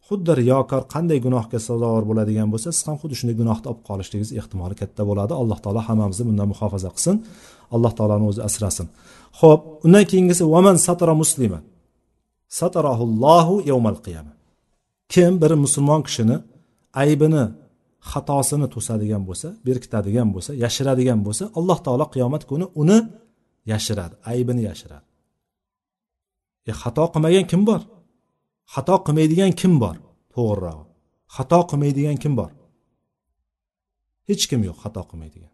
[0.07, 4.75] xuddi riyokor qanday gunohga sazovor bo'ladigan bo'lsa siz ham xuddi shunday gunohni olib qolishligingiz ehtimoli
[4.81, 5.33] katta bo'ladi.
[5.41, 7.15] Alloh taolo hammamizni bundan muhofaza qilsin.
[7.75, 8.87] Alloh taoloni o'zi asrasin.
[9.39, 11.59] Ho'p undan keyingisi vaman satara muslima?
[12.59, 14.33] Satarahullohu yawmal qiyama.
[15.13, 16.37] Kim bir musulmon kishini
[17.03, 17.43] aybini
[18.11, 22.97] xatosini to'sadigan bo'lsa berkitadigan bo'lsa yashiradigan bo'lsa alloh taolo qiyomat kuni uni
[23.71, 25.05] yashiradi aybini yashiradi.
[26.69, 27.81] E xato qilmagan kim bor?
[28.73, 29.95] Xato qilmaydigan kim bor?
[30.33, 30.85] To'g'rirog'i
[31.35, 32.51] xato qilmaydigan kim bor?
[34.29, 35.53] Hech kim yo'q xato qilmaydigan.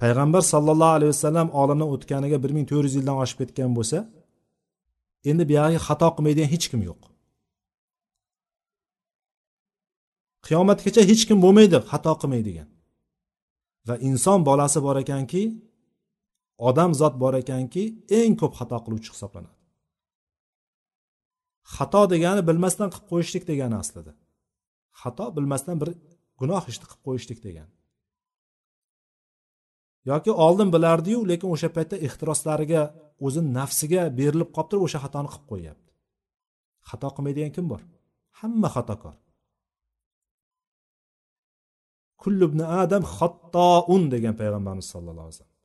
[0.00, 3.98] Payg'ambar sollallohu alayhi vasallam olamdan o'tganiga bir ming to'rt yuz yildan oshib ketgan bo'lsa
[5.30, 7.00] endi buyog'iga xato qilmaydigan hech kim yo'q.
[10.46, 12.68] Qiyomatgacha hech kim bo'lmaydi xato qilmaydigan.
[13.88, 15.42] Va inson bolasi bor ekanki
[16.68, 17.82] odam zot bor ekanki
[18.18, 19.61] eng ko'p xato qiluvchi hisoblanadi.
[21.76, 24.12] Xato degani bilmasdan qilib qo'yishlik degani aslida.
[25.02, 25.90] Xato bilmasdan bir
[26.40, 27.72] gunoh ishni qilib qo'yishlik degani.
[30.10, 32.82] Yoki oldin bilardiyu lekin o'sha paytda ehtiroslariga
[33.26, 35.90] o'zini nafsiga berilib qolib turib o'sha xatoni qilib qo'yyapti.
[36.90, 37.80] Xato qilmaydigan kim bor?
[38.40, 39.14] Hamma xatokor.
[42.22, 45.58] Kullubni adam xattoun degan payg'ambarimiz sallallohu alayhi vasallam.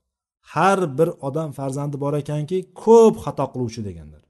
[0.54, 4.24] Har bir odam farzandi bor ekanki ko'p xato qiluvchi deganlar.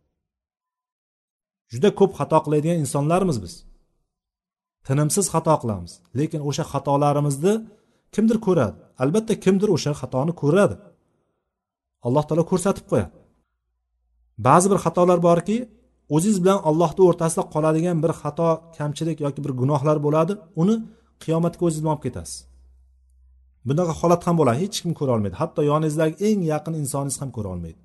[1.74, 3.54] Juda ko'p xato qiladigan insonlarmiz biz.
[4.88, 7.54] Tinimsiz xato qilamiz lekin o'sha xatolarimizni
[8.16, 8.78] kimdir ko'radi.
[9.04, 10.76] Albatta kimdir o'sha xatoni ko'radi.
[12.08, 13.14] Alloh taolo ko'rsatib qo'yadi.
[14.48, 15.58] Ba'zi bir xatolar borki
[16.16, 20.76] o'zingiz bilan allohni o'rtasida qoladigan bir xato kamchilik yoki bir gunohlar bo'ladi uni
[21.24, 22.38] qiyomatga o'zingiz bilan olib ketasiz.
[23.68, 25.36] Bunaqa holat ham bo'ladi hech kim ko'ra olmaydi.
[25.42, 27.80] Hatto yoningizdagi eng yaqin insoningiz ham ko'ra olmaydi.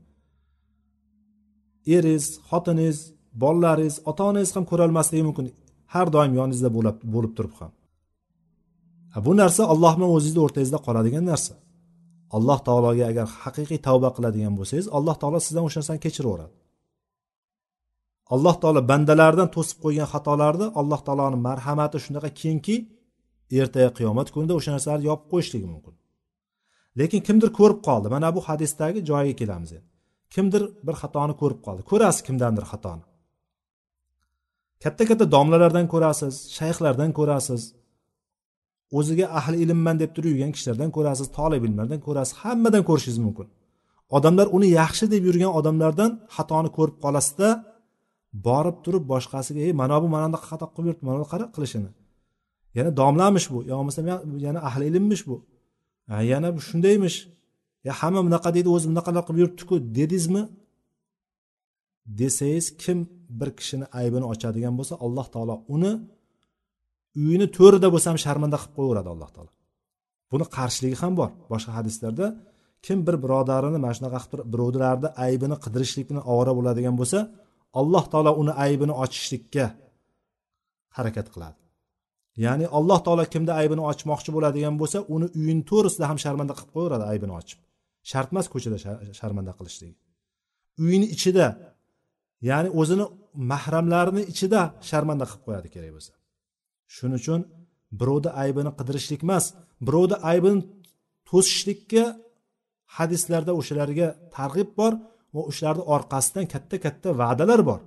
[1.95, 2.99] Eringiz xotiningiz
[3.43, 5.47] bolalaringiz ota onangiz ham ko'rolmasligi mumkin.
[5.95, 6.71] Har doim yoningizda
[7.15, 7.73] bo'lib turib ham.
[9.27, 11.55] Bu narsa alloh bilan o'zingizni o'rtangizda qoladigan narsa.
[12.37, 16.55] Alloh taologa agar haqiqiy tavba qiladigan bo'lsangiz alloh taolo sizdan o'sha narsani kechiraveradi.
[18.35, 22.77] Alloh taolo bandalaridan to'sib qo'ygan xatolarni alloh taoloni marhamati shunaqa kengki
[23.61, 25.95] ertaga qiyomat kunida o'sha narsalarni yopib qo'yishligi mumkin.
[26.99, 28.07] Lekin kimdir ko'rib qoldi.
[28.15, 29.89] Mana bu hadisdagi joyiga kelamiz endi.
[30.35, 31.83] Kimdir bir xatoni ko'rib qoldi.
[31.91, 33.05] Ko'rasiz kimdandir xatoni.
[34.83, 37.63] Katta katta domlalardan ko'rasiz shayxlardan ko'rasiz
[38.99, 43.47] o'ziga ahli ilmman deb turib yurgan kishilardan ko'rasiz tolib ilmlardan ko'rasiz hammadan ko'rishingiz mumkin.
[44.17, 47.49] Odamlar uni yaxshi deb yurgan odamlardan xatoni ko'rib qolasizda
[48.47, 51.91] borib turib boshqasiga ey mana bu mana bunaqa xato qilib yuribdi mana qara qilishini.
[52.77, 54.05] Yana domlamish bu yo bo'lmasam
[54.47, 55.37] yana ahli ilmmish bu.
[56.33, 57.17] Yana shundaymish.
[57.87, 60.43] Ya hamma bunaqa deydi o'zi bunaqalar qilib yuribdiku dedingizmi
[62.21, 62.99] desangiz kim
[63.41, 65.93] bir kishini aybini ochadigan bo'lsa alloh taolo uni
[67.23, 69.53] uyini to'rida bo'lsa ham sharmanda qilib qo'yaveradi alloh taolo.
[70.33, 71.31] Buni qarshiligi ham bor.
[71.53, 72.27] Boshqa hadislarda
[72.87, 77.19] kim bir birodarini mana shunaqa bir birovlarni aybini qidirishlik bilan ovora bo'ladigan bo'lsa
[77.81, 79.65] alloh taolo uni aybini ochishlikka
[80.97, 81.59] harakat qiladi.
[82.45, 87.05] Ya'ni alloh taolo kimni aybini ochmoqchi bo'ladigan bo'lsa uni uyini to'g'risida ham sharmanda qilib qo'yaveradi
[87.13, 87.59] aybini ochib.
[88.11, 88.79] Shart emas ko'chada
[89.21, 89.97] sharmanda qilishligi.
[90.85, 91.47] Uyini ichida
[92.51, 93.05] ya'ni o'zini
[93.51, 96.13] mahramlarini ichida sharmanda qilib qo'yadi kerak bo'lsa.
[96.95, 97.41] Shuning uchun
[98.01, 99.45] birovni aybini qidirishlik emas
[99.87, 100.61] birovni aybini
[101.31, 102.05] to'sishlikka
[102.97, 104.93] hadislarda o'shalarga targ'ib bor
[105.35, 107.81] va o'shalarni orqasidan katta katta va'dalar bor.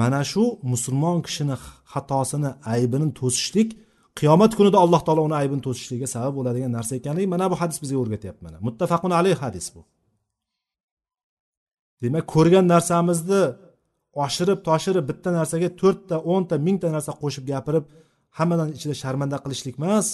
[0.00, 1.56] Mana shu musulmon kishini
[1.92, 3.68] xatosini aybini to'sishlik
[4.18, 7.98] qiyomat kunida alloh taolo uni aybini to'sishligiga sabab bo'ladigan narsa ekanligi mana bu hadis bizga
[8.02, 9.80] o'rgatyapti mana muttafaqun alayh hadis bu.
[12.02, 13.42] Demak ko'rgan narsamizni
[14.24, 17.84] oshirib toshirib bitta narsaga to'rtta o'nta mingta narsa qo'shib gapirib
[18.38, 20.06] hammadan ichida sharmanda qilishlik emas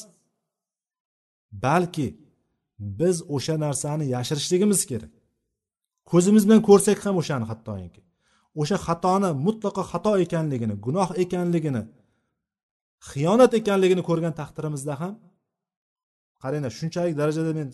[1.65, 2.07] balki
[3.01, 5.13] biz o'sha narsani yashirishligimiz kerak.
[6.11, 8.01] Ko'zimiz bilan ko'rsak ham o'shani hattoki.
[8.61, 11.83] O'sha xatoni mutlaqo xato ekanligini gunoh ekanligini
[13.11, 15.15] xiyonat ekanligini ko'rgan taqdirimizda ham
[16.43, 17.69] qaranglar shunchalik darajada men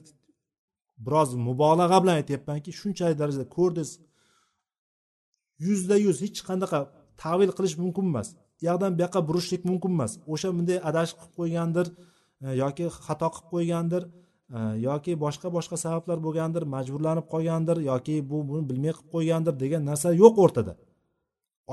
[1.06, 3.88] biroz mubolag'a bilan aytyapmanki shunchalik darajada ko'rdiz
[5.66, 6.80] yuzda yuz hech qanaqa
[7.22, 8.28] tavil qilish mumkin emas.
[8.60, 10.12] U yoqdan bu yoqqa burishlik mumkin emas.
[10.32, 11.86] O'sha bunday adashib qilib qo'ygandir
[12.44, 14.02] e, yoki xato qilib qo'ygandir
[14.56, 19.82] e, yoki boshqa boshqa sabablar bo'lgandir majburlanib qolgandir yoki bu buni bilmay qilib qo'ygandir degan
[19.90, 20.72] narsa yo'q o'rtada.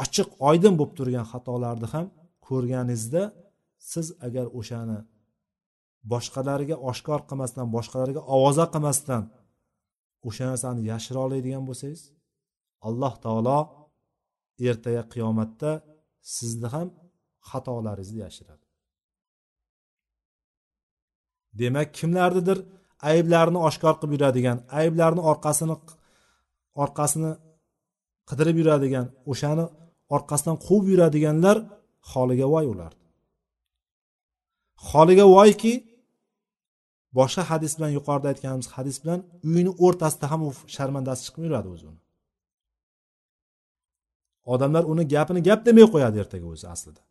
[0.01, 2.05] Ochiq oydin bo'lib turgan xatolarni ham
[2.47, 3.23] ko'rganingizda
[3.91, 4.99] siz agar o'shani
[6.11, 9.23] boshqalarga oshkor qilmasdan boshqalarga ovoza qilmasdan
[10.27, 12.01] o'sha narsani yashira oladigan bo'lsangiz
[12.88, 13.59] alloh taolo
[14.69, 15.71] ertaga qiyomatda
[16.36, 16.88] sizni ham
[17.49, 18.65] xatolaringizni yashiradi.
[21.59, 22.57] Demak kimlarnidir
[23.11, 25.75] ayblarini oshkor qilib yuradigan ayblarini orqasini
[26.83, 27.31] orqasini
[28.29, 29.65] qidirib yuradigan o'shani
[30.15, 31.57] orqasidan quvib yuradiganlar
[32.11, 32.93] holiga voy ular
[34.89, 35.73] holiga voyki
[37.17, 39.19] boshqa hadis bilan yuqorida aytganimiz hadis bilan
[39.49, 41.99] uyini o'rtasida ham u sharmandasi chiqib yuradi o'zini
[44.54, 47.02] odamlar uni gapini gap demay qo'yadi ertaga o'zi aslida.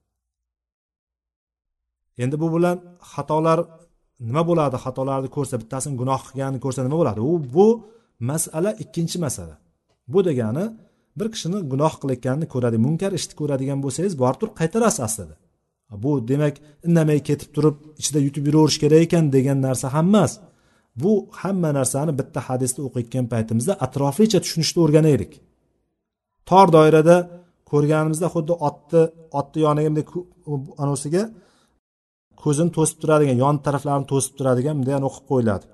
[2.22, 2.76] Endi bu bilan
[3.12, 3.58] xatolar
[4.28, 4.76] nima bo'ladi?
[4.84, 7.20] Xatolarni ko'rsa bittasini gunoh qilganini ko'rsa nima bo'ladi?
[7.30, 7.66] U bu
[8.30, 9.54] masala ikkinchi masala.
[10.12, 10.64] Bu degani
[11.18, 15.34] bir kishini gunoh qilayotganini ko'radi munkar ishni ko'radigan bo'lsangiz borib turib qaytarasiz aslida.
[16.04, 16.54] Bu demak
[16.86, 20.32] indamay ketib turib ichida yutib yuraverish kerak ekan degan narsa ham emas.
[21.02, 25.32] Bu hamma narsani bitta hadisni o'qiyotgan paytimizda atroflicha tushunishni o'rganaylik.
[26.50, 27.16] Tor doirada
[27.70, 29.02] ko'rganimizda xuddi otni
[29.40, 30.20] otni yoniga bunday
[30.82, 31.22] anavisiga
[32.42, 35.66] ko'zini to'sib turadigan yon taraflarini to'sib turadigan bunday o'qib qo'yiladi.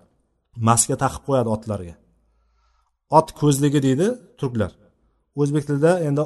[0.68, 1.94] Maska taqib qo'yadi otlarga.
[3.18, 4.06] Ot ko'zligi deydi
[4.40, 4.72] turklar.
[5.40, 6.22] O'zbek tilida endi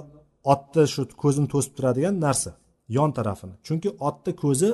[0.55, 2.51] otni shu ko'zini to'sib turadigan narsa
[2.97, 3.55] yon tarafini.
[3.67, 4.71] Chunki otni ko'zi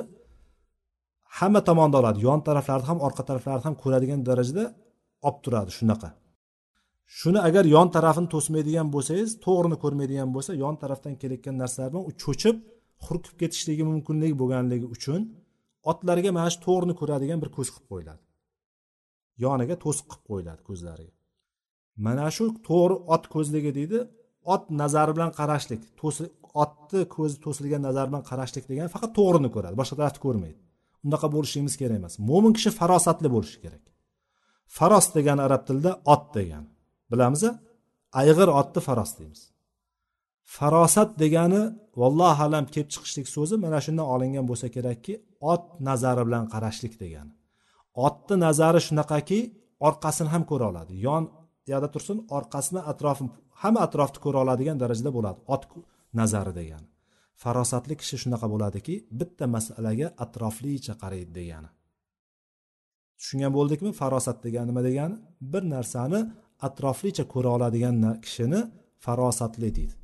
[1.37, 2.19] hamma tomonda oladi.
[2.27, 4.65] Yon taraflarni ham orqa taraflarni ham ko'radigan darajada
[5.27, 6.09] olib turadi shunaqa.
[7.19, 12.11] Shuni agar yon tarafini to'smaydigan bo'lsangiz to'g'rini ko'rmaydigan bo'lsa yon tarafdan kelayotgan narsalar bilan u
[12.23, 12.55] cho'chib
[13.05, 15.21] hurkib ketishligi mumkinligi bo'lganligi uchun
[15.91, 18.21] otlarga mana shu to'g'rini ko'radigan bir ko'z qilib qo'yiladi.
[19.43, 21.13] Yoniga to'siq qilib qo'yiladi ko'zlariga.
[22.05, 23.99] Mana shu to'g'ri ot ko'zligi deydi
[24.53, 25.81] ot nazari bilan qarashlik
[26.63, 30.59] otni ko'zi to'silgan nazar bilan qarashlik degani faqat to'g'rini ko'radi boshqa tarafni ko'rmaydi.
[31.07, 32.13] Unaqa bo'lishligimiz kerak emas.
[32.29, 33.83] Mo'min kishi farosatli bo'lishi kerak.
[34.77, 36.69] Faros degani arab tilida ot degani.
[37.11, 37.43] Bilamiz
[38.21, 39.41] ayg'ir otni faros deymiz.
[40.55, 41.61] Farosat degani
[42.01, 45.13] vallohu alam kelib chiqishlik so'zi mana shundan olingan bo'lsa kerakki
[45.53, 47.31] ot nazari bilan qarashlik degani.
[48.07, 49.39] Otni nazari shunaqaki
[49.87, 50.93] orqasini ham ko'ra oladi.
[51.07, 51.23] Yon
[51.71, 53.31] yoqda tursin orqasini atrofini
[53.61, 55.63] hamma atrofni ko'ra oladigan darajada bo'ladi ot
[56.19, 56.87] nazari degani.
[57.43, 61.69] Farosatli kishi shunaqa bo'ladiki bitta masalaga atroflicha qaraydi degani.
[63.19, 63.89] Tushungan bo'ldikmi?
[64.01, 65.15] Farosat degani nima degani?
[65.51, 66.19] Bir narsani
[66.67, 67.95] atroflicha ko'ra oladigan
[68.25, 68.61] kishini
[69.05, 69.95] farosatli deydi.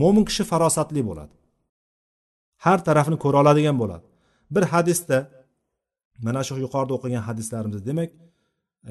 [0.00, 1.34] Mo'min kishi farosatli bo'ladi.
[2.64, 4.06] Har tarafni ko'ra oladigan bo'ladi.
[4.54, 5.18] Bir hadisda
[6.26, 8.10] mana shu yuqorida o'qigan hadislarimiz demak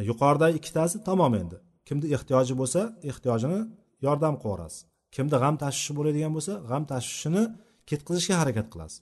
[0.10, 1.58] yuqorida ikkitasi tamom endi.
[1.88, 3.60] Kimni ehtiyoji bo'lsa ehtiyojini
[4.06, 4.82] yordam qilaverasiz
[5.16, 7.44] kimni g'am tashvishi bo'ladigan bo'lsa g'am tashvishini
[7.90, 9.00] ketkazishga harakat qilasiz.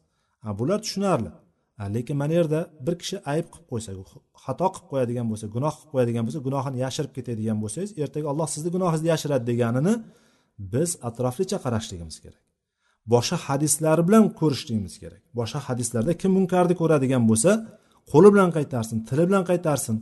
[0.59, 1.31] Bular tushunarli.
[1.95, 3.91] Lekin mana yerda bir kishi ayb qilib qo'ysa
[4.43, 8.69] xato qilib qo'yadigan bo'lsa gunoh qilib qo'yadigan bo'lsa gunohini yashirib ketadigan bo'lsangiz ertaga alloh sizni
[8.75, 9.93] gunohingizni yashiradi deganini
[10.73, 12.43] biz atroflicha qarashligimiz kerak.
[13.13, 15.21] Boshqa hadislar bilan ko'rishligimiz kerak.
[15.39, 17.51] Boshqa hadislarda kim munkarni ko'radigan bo'lsa
[18.11, 19.95] qo'li bilan qaytarsin tili bilan qaytarsin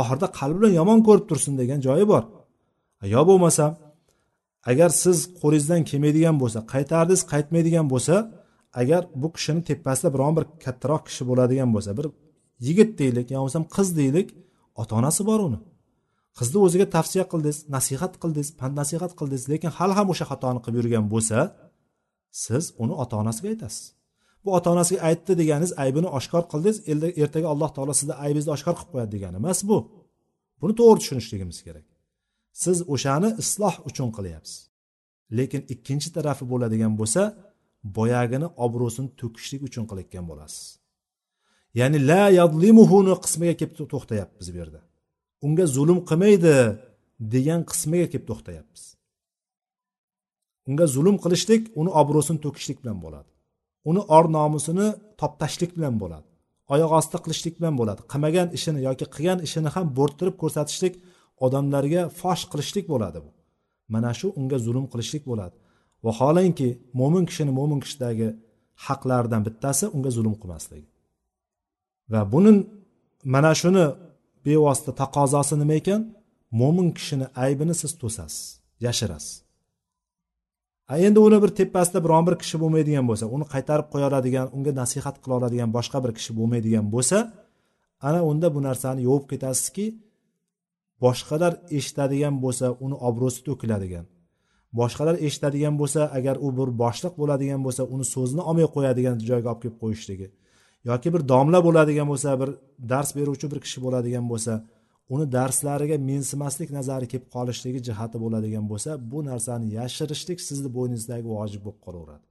[0.00, 2.22] oxirida qalbi bilan yomon ko'rib tursin degan joyi bor.
[3.14, 3.64] Yo bo'lmasa
[4.70, 8.14] agar siz qo'lingizdan kelmaydigan bo'lsa qaytardingiz qaytmaydigan bo'lsa
[8.80, 12.06] agar bu kishini tepasida biron bir kattaroq kishi bo'ladigan bo'lsa bir
[12.66, 14.28] yigit deylik yo bo'lmasam qiz deylik
[14.80, 15.58] ota onasi bor uni.
[16.38, 20.76] Qizni o'ziga tavsiya qildingiz nasihat qildingiz pand nasihat qildingiz lekin hali ham o'sha xatoni qilib
[20.80, 21.38] yurgan bo'lsa
[22.44, 23.84] siz uni ota onasiga aytasiz.
[24.44, 26.76] Bu ota onasiga aytdi deganingiz aybini oshkor qildingiz
[27.22, 29.36] ertaga alloh taolo sizni aybingizni oshkor qilib qo'yadi degani.
[29.42, 29.78] Emas bu.
[30.60, 31.86] Buni to'g'ri tushunishligimiz kerak.
[32.62, 34.58] Siz o'shani isloh uchun qilyapsiz.
[35.38, 37.22] Lekin ikkinchi tarafi bo'ladigan bo'lsa
[37.84, 40.64] boyagini obro'sini to'kishlik uchun qilayotgan bo'lasiz.
[41.80, 44.80] Ya'ni la yadlimuhuni qismiga kelib to'xtayapmiz bu yerda.
[45.46, 46.54] Unga zulm qilmaydi
[47.34, 48.82] degan qismiga kelib to'xtayapmiz.
[50.68, 53.30] Unga zulm qilishlik uni obro'sini to'kishlik bilan bo'ladi.
[53.90, 54.86] Uni or nomusini
[55.20, 56.26] toptashlik bilan bo'ladi.
[56.74, 58.00] Oyoq osti qilishlik bilan bo'ladi.
[58.12, 60.94] Qilmagan ishini yoki qilgan ishini ham bo'rttirib ko'rsatishlik
[61.44, 63.30] odamlarga fosh qilishlik bo'ladi bu.
[63.94, 65.56] Mana shu unga zulm qilishlik bo'ladi.
[66.06, 66.68] Vaholanki
[67.00, 68.28] mo'min kishini mo'min kishidagi
[68.86, 70.88] haqlaridan bittasi unga zulm qilmasligi.
[72.12, 72.52] Va buni
[73.34, 73.84] mana shuni
[74.44, 76.00] bevosita taqozosi nima ekan?
[76.60, 78.42] Mo'min kishini aybini siz to'sasiz
[78.86, 79.34] yashirasiz.
[80.92, 84.72] A endi uni bir tepasida biron bir kishi bo'lmaydigan bo'lsa uni qaytarib qo'ya oladigan unga
[84.80, 87.18] nasihat qila oladigan boshqa bir kishi bo'lmaydigan bo'lsa
[88.08, 89.86] ana unda bu narsani yovib ketasizki
[91.04, 94.04] boshqalar eshitadigan bo'lsa uni obro'si to'kiladigan.
[94.78, 99.60] Boshqalar eshitadigan bo'lsa agar u bir boshliq bo'ladigan bo'lsa uni so'zini olmay qo'yadigan joyga olib
[99.64, 100.28] kelib qo'yishligi
[100.90, 102.50] yoki bir domla bo'ladigan bo'lsa bir
[102.92, 104.52] dars beruvchi bir kishi bo'ladigan bo'lsa
[105.14, 111.62] uni darslariga mensimaslik nazari kelib qolishligi jihati bo'ladigan bo'lsa bu narsani yashirishlik sizni bo'yningizdagi vojib
[111.66, 112.24] bo'lib qolaveradi.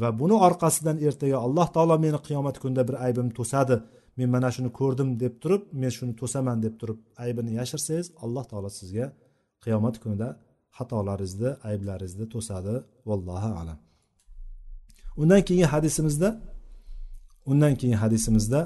[0.00, 3.76] Va buni orqasidan ertaga alloh taolo meni qiyomat kunida bir aybimni to'sadi
[4.18, 8.70] men mana shuni ko'rdim deb turib men shuni to'saman deb turib aybini yashirsangiz alloh taolo
[8.78, 9.06] sizga
[9.64, 10.28] qiyomat kunida
[10.78, 12.74] xatolaringizni ayblaringizni to'sadi.
[13.08, 13.78] Vallohu alam.
[15.20, 16.28] Undan keyingi hadisimizda
[17.50, 18.60] undan keyingi hadisimizda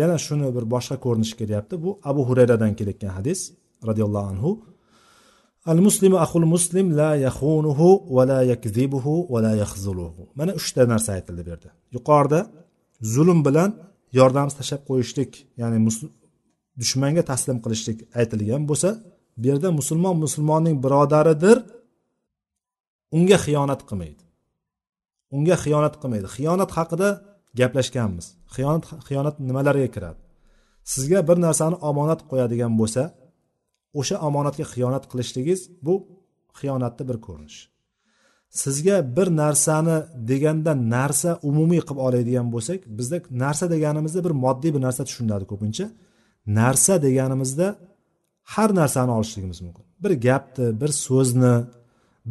[0.00, 1.74] yana shuni bir boshqa ko'rinish kelyapti.
[1.84, 3.40] Bu abu hurayradan kelayotgan hadis
[3.88, 4.50] roziyallohu anhu.
[5.72, 11.10] Al muslimu ahul muslim la yaxunuhu va la yakzibuhu va la yahzuluhu mana uchta narsa
[11.16, 11.70] aytildi bu yerda.
[11.96, 12.40] Yuqorida
[13.14, 13.70] zulm bilan
[14.18, 15.78] yordamsiz tashlab qo'yishlik ya'ni
[16.80, 18.88] dushmanga taslim qilishlik aytilgan bo'lsa
[19.36, 21.58] bu yerda musulmon musulmonning birodaridir.
[23.16, 24.22] Unga xiyonat qilmaydi.
[25.36, 26.26] Unga xiyonat qilmaydi.
[26.36, 27.08] Xiyonat haqida
[27.60, 28.26] gaplashganmiz.
[28.54, 30.20] Xiyonat xiyonat nimalarga kiradi?
[30.92, 33.02] Sizga bir narsani omonat qo'yadigan bo'lsa
[34.00, 35.94] o'sha omonatga xiyonat qilishligingiz bu
[36.58, 37.58] xiyonatni bir ko'rinish.
[38.62, 39.96] Sizga bir narsani
[40.30, 45.86] deganda narsa umumiy qilib oladigan bo'lsak bizda narsa deganimizda bir moddiy bir narsa tushuniladi ko'pincha.
[46.60, 47.66] Narsa deganimizda
[48.54, 49.84] har narsani olishligimiz mumkin.
[50.02, 51.54] Bir gapni bir so'zni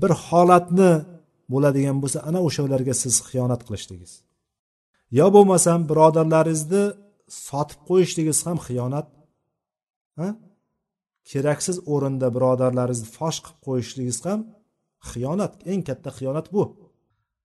[0.01, 0.91] bir holatni
[1.53, 4.13] bo'ladigan bo'lsa ana o'shalarga siz xiyonat qilishligingiz.
[5.19, 6.83] Yo bo'lmasam birodarlaringizni
[7.47, 9.07] sotib qo'yishligingiz ham xiyonat
[10.19, 10.27] ha?
[11.31, 14.39] Keraksiz o'rinda birodarlaringizni fosh qilib qo'yishligingiz ham
[15.11, 16.63] xiyonat eng katta xiyonat bu.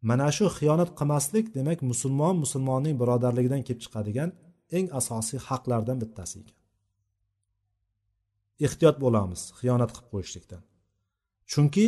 [0.09, 4.31] Mana shu xiyonat qilmaslik demak musulmon musulmonning birodarligidan kelib chiqadigan
[4.77, 6.60] eng asosiy haqlardan bittasi ekan.
[8.67, 10.63] Ehtiyot bo'lamiz xiyonat qilib qo'yishlikdan.
[11.51, 11.87] Chunki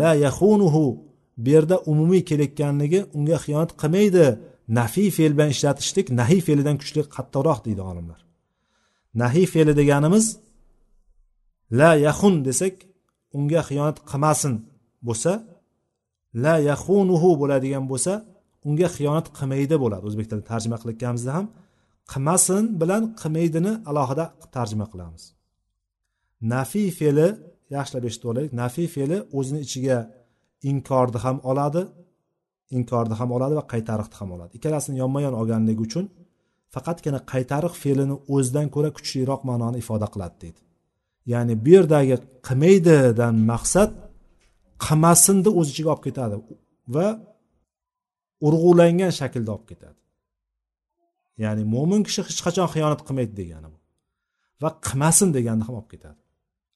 [0.00, 0.84] la yaxunuhu
[1.44, 4.26] bu yerda umumiy kelayotganligi unga xiyonat qilmaydi
[4.78, 8.20] nafiy fe'l bilan ishlatishlik nahiy fe'lidan kuchli qattiqroq deydi olimlar.
[9.22, 10.26] Nahiy fe'li deganimiz
[11.78, 12.74] la yaxun desak
[13.38, 14.54] unga xiyonat qilmasin
[15.06, 15.32] bo'lsa
[16.44, 18.12] la yaxunuhu bo'ladigan bo'lsa
[18.68, 20.02] unga xiyonat qilmaydi bo'ladi.
[20.08, 21.46] O'zbek tilida tarjima qilayotganimizda ham
[22.12, 24.24] qilmasin bilan qilmaydini alohida
[24.56, 25.24] tarjima qilamiz.
[26.54, 27.28] Nafiy fe'li
[27.76, 29.98] yaxshilab eshitib olaylik nafiy fe'li o'zini ichiga
[30.70, 31.82] inkorni ham oladi
[32.76, 34.50] inkorni ham oladi va qaytariqni ham oladi.
[34.58, 36.04] Ikkalasini yonma yon olganligi uchun
[36.74, 40.60] faqatgina qaytariq fe'lini o'zidan ko'ra kuchliroq ma'noni ifoda qiladi deydi.
[41.32, 42.16] Ya'ni bu yerdagi
[42.46, 43.90] qilmaydidan maqsad
[44.84, 46.36] qilmasinni o'z ichiga olib ketadi
[46.94, 47.06] va
[48.46, 49.98] urg'ulangan shaklda olib ketadi.
[51.44, 53.78] Ya'ni mo'min kishi hech qachon xiyonat qilmaydi degani bu.
[54.62, 56.20] Va qilmasin deganni ham olib ketadi.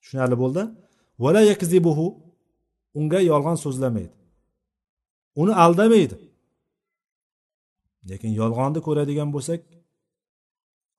[0.07, 0.63] Tushunarli bo'ldi?
[1.25, 2.07] Vala yakzibuhu
[2.99, 4.15] unga yolg'on so'zlamaydi.
[5.41, 6.17] Uni aldamaydi.
[8.11, 9.61] Lekin yolg'onni ko'radigan bo'lsak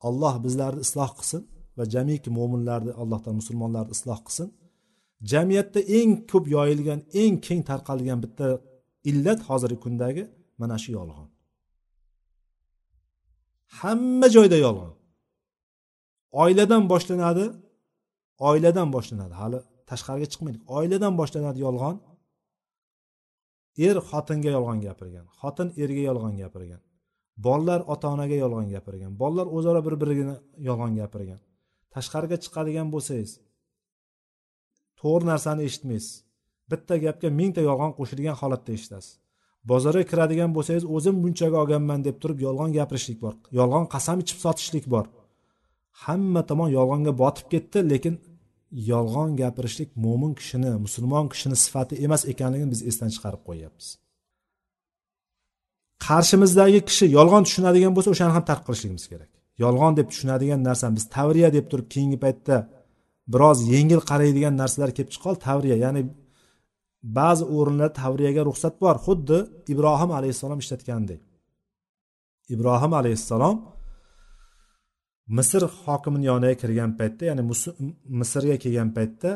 [0.08, 1.42] alloh bizlarni isloh qilsin
[1.78, 4.48] va jamiki mo'minlarni allohdan musulmonlarni isloh qilsin.
[5.32, 8.48] Jamiyatda eng ko'p yoyilgan eng keng tarqalgan bitta
[9.10, 10.24] illat hozirgi kundagi
[10.62, 11.28] mana shu yolg'on.
[13.80, 14.94] Hamma joyda yolg'on.
[16.44, 17.46] Oiladan boshlanadi
[18.50, 19.34] oiladan boshlanadi.
[19.42, 19.58] Hali
[19.90, 20.64] tashqariga chiqmaylik.
[20.78, 21.96] Oiladan boshlanadi yolg'on.
[23.88, 26.82] Er xotinga yolg'on gapirgan xotin erga yolg'on gapirgan
[27.46, 30.36] bolalar ota onaga yolg'on gapirgan bolalar o'zaro bir biriga
[30.68, 31.40] yolg'on gapirgan.
[31.94, 33.32] Tashqariga chiqadigan bo'lsangiz
[35.02, 36.14] to'g'ri narsani eshitmaysiz.
[36.72, 39.12] Bitta gapga mingta yolg'on qo'shilgan holatda eshitasiz.
[39.72, 43.34] Bozorga kiradigan bo'lsangiz o'zim bunchaga olganman deb turib yolg'on gapirishlik bor.
[43.60, 45.06] Yolg'on qasam ichib sotishlik bor.
[46.04, 48.14] Hamma tomon yolg'onga botib ketdi lekin
[48.72, 53.88] yolg'on gapirishlik mo'min kishini musulmon kishini sifati emas ekanligini biz esdan chiqarib qo'yyapmiz.
[56.08, 59.32] Qarshimizdagi kishi yolg'on tushunadigan bo'lsa o'shani ham tark qilishligimiz kerak.
[59.64, 62.58] Yolg'on deb tushunadigan narsani biz tavriya deb turib keyingi paytda
[63.34, 66.02] biroz yengil qaraydigan narsalar kelib chiqqan tavriya ya'ni
[67.18, 68.96] ba'zi o'rinlarda tavriyaga ruxsat bor.
[69.06, 69.38] Xuddi
[69.74, 71.22] ibrohim alayhissalom ishlatganidek
[72.54, 73.56] ibrohim alayhissalom
[75.28, 77.44] misr hokimini yoniga kirgan paytda ya'ni
[78.20, 79.32] misrga kelgan paytda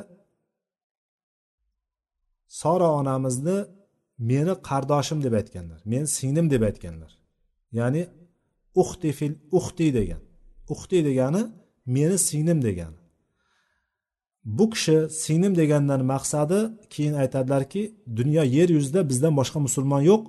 [2.48, 3.58] sora onamizni
[4.30, 7.12] meni qardoshim deb aytganlar men singlim deb aytganlar.
[7.80, 8.04] Ya'ni
[8.82, 10.22] uxti fil uxti degan
[10.74, 11.42] uxti degani
[11.86, 13.00] meni singlim degani.
[14.58, 16.60] Bu kishi singlim degandan maqsadi
[16.94, 17.82] keyin aytadilarki
[18.20, 20.24] dunyo yer yuzida bizdan boshqa musulmon yo'q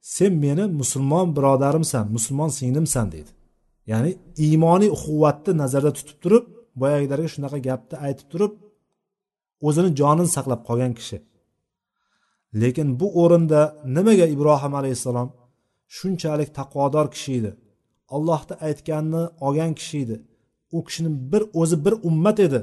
[0.00, 3.32] sen meni musulmon birodarimsan musulmon singlimsan deydi
[3.90, 4.10] ya'ni
[4.46, 6.44] iymoniy quvvatni nazarda tutib turib
[6.80, 8.52] boyagilarga shunaqa gapni aytib turib
[9.68, 11.16] o'zini jonini saqlab qolgan kishi.
[12.60, 13.60] Lekin bu o'rinda
[13.96, 15.28] nimaga ibrohim alayhissalom
[15.96, 17.50] shunchalik taqvodor kishi edi?
[18.16, 20.16] Allohni aytganini olgan kishi edi.
[20.76, 22.60] U kishini bir o'zi bir ummat edi.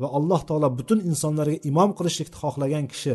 [0.00, 3.14] Va alloh taolo butun insonlarga imom qilishlikni xohlagan kishi.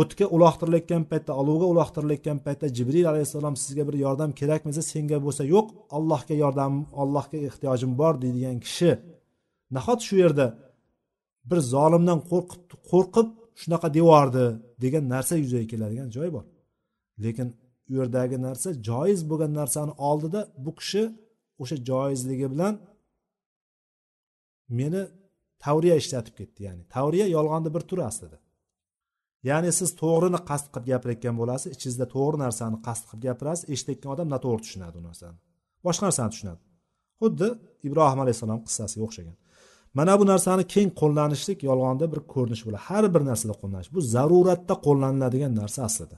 [0.00, 5.42] O'tga uloqtirilayotgan paytda olovga uloqtirilayotgan paytda jibril alayhissalom sizga bir yordam kerakmi desa senga bo'lsa
[5.54, 5.66] yo'q
[5.96, 8.90] allohga yordamim allohga ehtiyojim bor deydigan kishi
[9.76, 10.46] nahot shu yerda
[11.50, 13.28] bir zolimdan qo'rqib qo'rqib
[13.60, 14.44] shunaqa devordi
[14.84, 16.44] degan narsa yuzaga keladigan joy bor.
[17.24, 17.48] Lekin
[17.90, 21.02] u yerdagi narsa joiz bo'lgan narsani oldida bu kishi
[21.62, 22.74] o'sha joizligi bilan
[24.78, 25.02] meni
[25.64, 28.38] tavriya ishlatib ketdi ya'ni tavriya yolg'onni bir turi aslida.
[29.48, 34.28] Ya'ni siz to'g'rini qasd qilib gapirayotgan bo'lasiz ichingizda to'g'ri narsani qasd qilib gapirasiz eshitayotgan odam
[34.34, 35.36] noto'g'ri tushunadi u narsani.
[35.86, 36.60] Boshqa narsani tushunadi.
[37.20, 37.48] Xuddi
[37.88, 39.36] ibrohim alayhissalom qissasiga o'xshagan.
[39.98, 42.82] Mana bu narsani keng qo'llanishlik yolg'onda bir ko'rinish bo'ladi.
[42.88, 43.90] Har bir narsada qo'llanish.
[43.96, 46.16] Bu zaruratda qo'llaniladigan narsa aslida.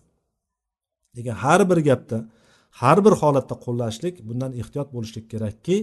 [1.16, 2.18] Lekin har bir gapda
[2.80, 5.76] har bir holatda qo'llashlik bundan ehtiyot bo'lishlik kerakki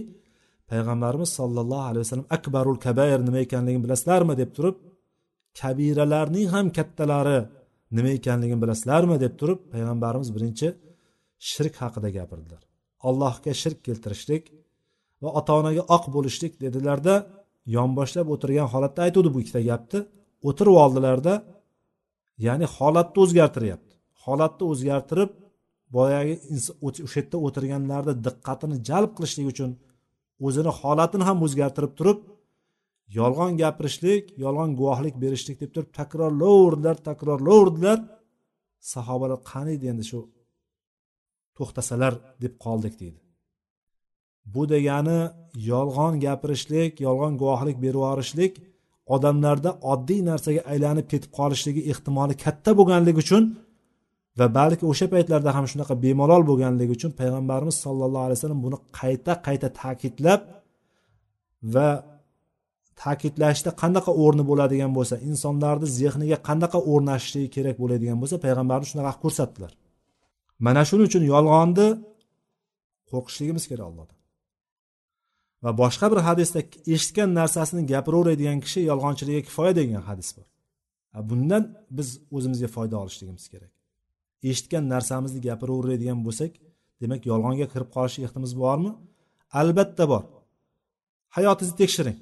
[0.70, 4.76] payg'ambarimiz sollallohu alayhi vasallam akbarul kabayr nima ekanligini bilasizlarmi deb turib
[5.60, 7.38] kabiralarning ham kattalari
[7.96, 9.16] nima ekanligini bilasizlarmi?
[9.24, 10.68] deb turib payg'ambarimiz birinchi
[11.50, 12.62] shirk haqida gapirdilar.
[13.08, 14.44] Allohga shirk keltirishlik
[15.22, 17.14] va ota onaga oq bo'lishlik dedilarda
[17.76, 20.00] yonboshlab o'tirgan holatda aytuvdi bu ikkita gapni.
[20.48, 21.34] O'tirib oldilarda
[22.46, 23.92] ya'ni holatni o'zgartiryapti.
[24.24, 25.30] Holatni o'zgartirib
[25.96, 26.34] boyagi
[26.86, 29.70] o'sha yerda o'tirganlarni diqqatini jalb qilishlik uchun
[30.46, 32.18] o'zini holatini ham o'zgartirib turib
[33.18, 37.98] yolg'on gapirishlik yolg'on guvohlik berishlik deb turib takrorlovdilar takrorlovdilar
[38.92, 40.20] sahobalar qani edi endi shu
[41.56, 43.20] to'xtasalar deb qoldik deydi.
[44.54, 45.20] Bu degani
[45.72, 48.52] yolg'on gapirishlik yolg'on guvohlik berib yuborishlik
[49.14, 53.44] odamlarda oddiy narsaga aylanib ketib qolishligi ehtimoli katta bo'lganligi uchun
[54.38, 59.32] va balki o'sha paytlarda ham shunaqa bemalol bo'lganligi uchun payg'ambarimiz sollallohu alayhi vasallam buni qayta
[59.46, 60.40] qayta ta'kidlab
[61.74, 61.88] va
[63.02, 69.22] ta'kidlashda qanaqa o'rni bo'ladigan bo'lsa insonlarni zehniga qanaqa o'rnashishligi kerak bo'ladigan bo'lsa payg'ambarimiz shunaqa qilib
[69.24, 69.72] ko'rsatdilar.
[70.66, 71.86] Mana shuning uchun yolg'onni
[73.10, 74.18] qo'rqishligimiz kerak allohdan.
[75.64, 76.60] Va boshqa bir hadisda
[76.94, 80.46] eshitgan narsasini gapiraveradigan kishi yolg'onchilikka kifoya degan hadis bor.
[81.30, 81.62] Bundan
[81.96, 83.72] biz o'zimizga foyda olishligimiz kerak.
[84.50, 86.52] Eshitgan narsamizni gapiraveradigan bo'lsak
[87.02, 88.90] demak yolg'onga kirib qolish ehtimolimiz bormi?
[89.60, 90.22] Albatta bor.
[91.36, 92.18] Hayotingizni tekshiring.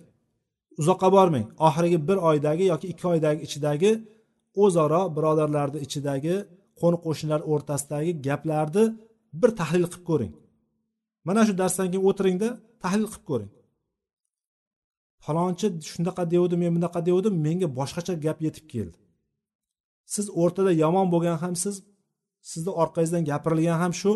[0.80, 1.46] Uzoqqa bormang.
[1.66, 3.90] Oxirgi bir oydagi yoki ikki oydagi ichidagi
[4.62, 6.34] o'zaro birodarlarni ichidagi
[6.80, 8.84] qo'ni qo'shnilar o'rtasidagi gaplarni
[9.40, 10.32] bir tahlil qilib ko'ring.
[11.26, 12.48] Mana shu darsdan keyin o'tiringda
[12.82, 13.50] tahlil qilib ko'ring.
[15.24, 18.96] Falonchi shunaqa devdi men bunaqa devdim menga boshqacha gap yetib keldi.
[20.14, 21.74] Siz o'rtada yomon bo'lgan ham siz
[22.50, 24.12] sizni orqangizdan gapirilgan ham shu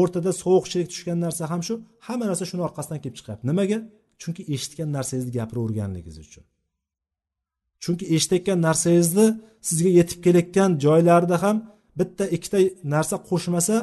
[0.00, 1.74] o'rtada sovuqchilik tushgan narsa ham shu
[2.06, 3.44] hamma narsa shuni orqasidan kelib chiqyapti.
[3.50, 3.78] Nimaga?
[4.20, 6.44] Chunki eshitgan narsangizni gapiraverganligingiz uchun.
[7.82, 9.26] Chunki eshitayotgan narsangizni
[9.68, 11.56] sizga yetib kelayotgan joylarida ham
[11.98, 12.58] bitta ikkita
[12.94, 13.76] narsa qo'shmasa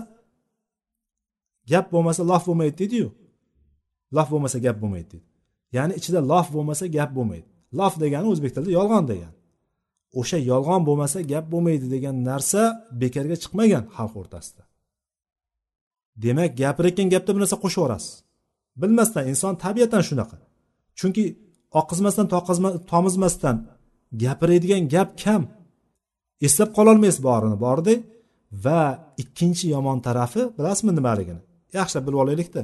[1.72, 3.10] gap bo'lmasa lof bo'lmaydi deydiyu.
[4.16, 5.28] Lof bo'lmasa gap bo'lmaydi deydi.
[5.76, 7.48] Ya'ni ichida lof bo'lmasa gap bo'lmaydi.
[7.80, 9.38] Lof degani o'zbek tilida yolg'on degani.
[10.20, 12.62] O'sha yolg'on bo'lmasa gap bo'lmaydi degan narsa
[13.02, 14.64] bekorga chiqmagan xalq o'rtasida.
[16.24, 18.14] Demak gapirayotgan gapda bir narsa qo'shib yuborasiz
[18.82, 20.38] bilmasdan inson tabiatan shunaqa.
[21.00, 21.24] Chunki
[21.82, 22.28] oqizmasdan
[22.92, 23.56] tomizmasdan
[24.24, 25.44] gapiradigan gap kam.
[26.48, 27.94] Eslab qololmaysiz borini bordi
[28.66, 28.82] va
[29.24, 31.42] ikkinchi yomon tarafi bilasizmi nimaligini?
[31.78, 32.62] Yaxshilab bilib olaylikda.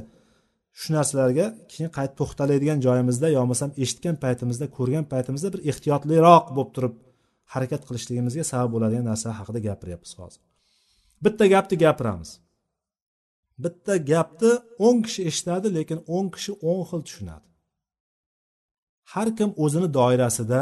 [0.80, 6.70] Shu narsalarga keyin qayta to'xtaladigan joyimizda yo bo'lmasam eshitgan paytimizda ko'rgan paytimizda bir ehtiyotliroq bo'lib
[6.76, 6.94] turib
[7.54, 10.40] harakat qilishligimizga sabab bo'ladigan narsa haqida gapiryapmiz hozir.
[11.24, 12.30] Bitta gapni gapiramiz.
[13.62, 14.52] Bitta gapni
[14.86, 17.46] o'n kishi eshitadi lekin o'n kishi o'n xil tushunadi.
[19.12, 20.60] Har kim o'zini doirasida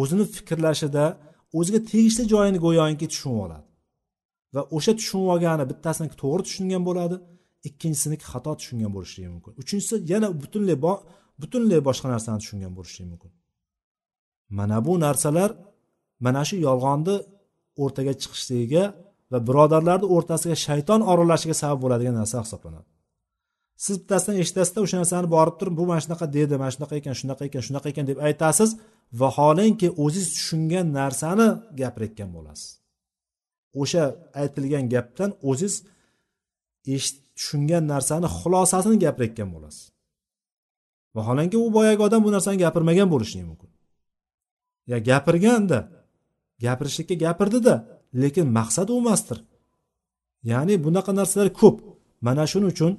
[0.00, 1.04] o'zini fikrlashida
[1.58, 3.68] o'ziga tegishli joyini go'yoki tushunib oladi.
[4.54, 7.16] Va o'sha tushunib olgani bittasini to'g'ri tushungan bo'ladi
[7.68, 9.52] ikkinchisiniki xato tushungan bo'lishligi mumkin.
[9.62, 10.76] Uchinchisi yana butunlay
[11.42, 13.32] butunlay boshqa narsani tushungan bo'lishligi mumkin.
[14.58, 15.50] Mana bu narsalar
[16.24, 17.16] mana shu yolg'onni
[17.82, 18.84] o'rtaga chiqishligiga
[19.34, 22.88] va birodarlarni o'rtasiga shayton oralashiga sabab bo'ladigan narsa hisoblanadi.
[23.84, 27.42] Siz bittasidan eshitasizda o'sha narsani borib turib bu mana shunaqa dedi mana shunaqa ekan shunaqa
[27.48, 28.70] ekan shunaqa ekan deb aytasiz
[29.20, 31.48] vaholanki o'zingiz tushungan narsani
[31.80, 32.68] gapirayotgan bo'lasiz.
[33.82, 34.04] O'sha
[34.42, 35.74] aytilgan gapdan o'ziz
[36.94, 39.84] eshit tushungan narsani xulosasini gapirayotgan bo'lasiz.
[41.16, 43.70] Vaholanki u boyagi odam bu narsani gapirmagan bo'lishi mumkin.
[44.90, 45.78] Ya gapirganda
[46.64, 47.74] gapirishlikka gapirdida
[48.22, 49.38] lekin maqsad u emasdir.
[50.50, 51.76] Ya'ni bunaqa narsalar ko'p.
[52.26, 52.92] Mana shuning uchun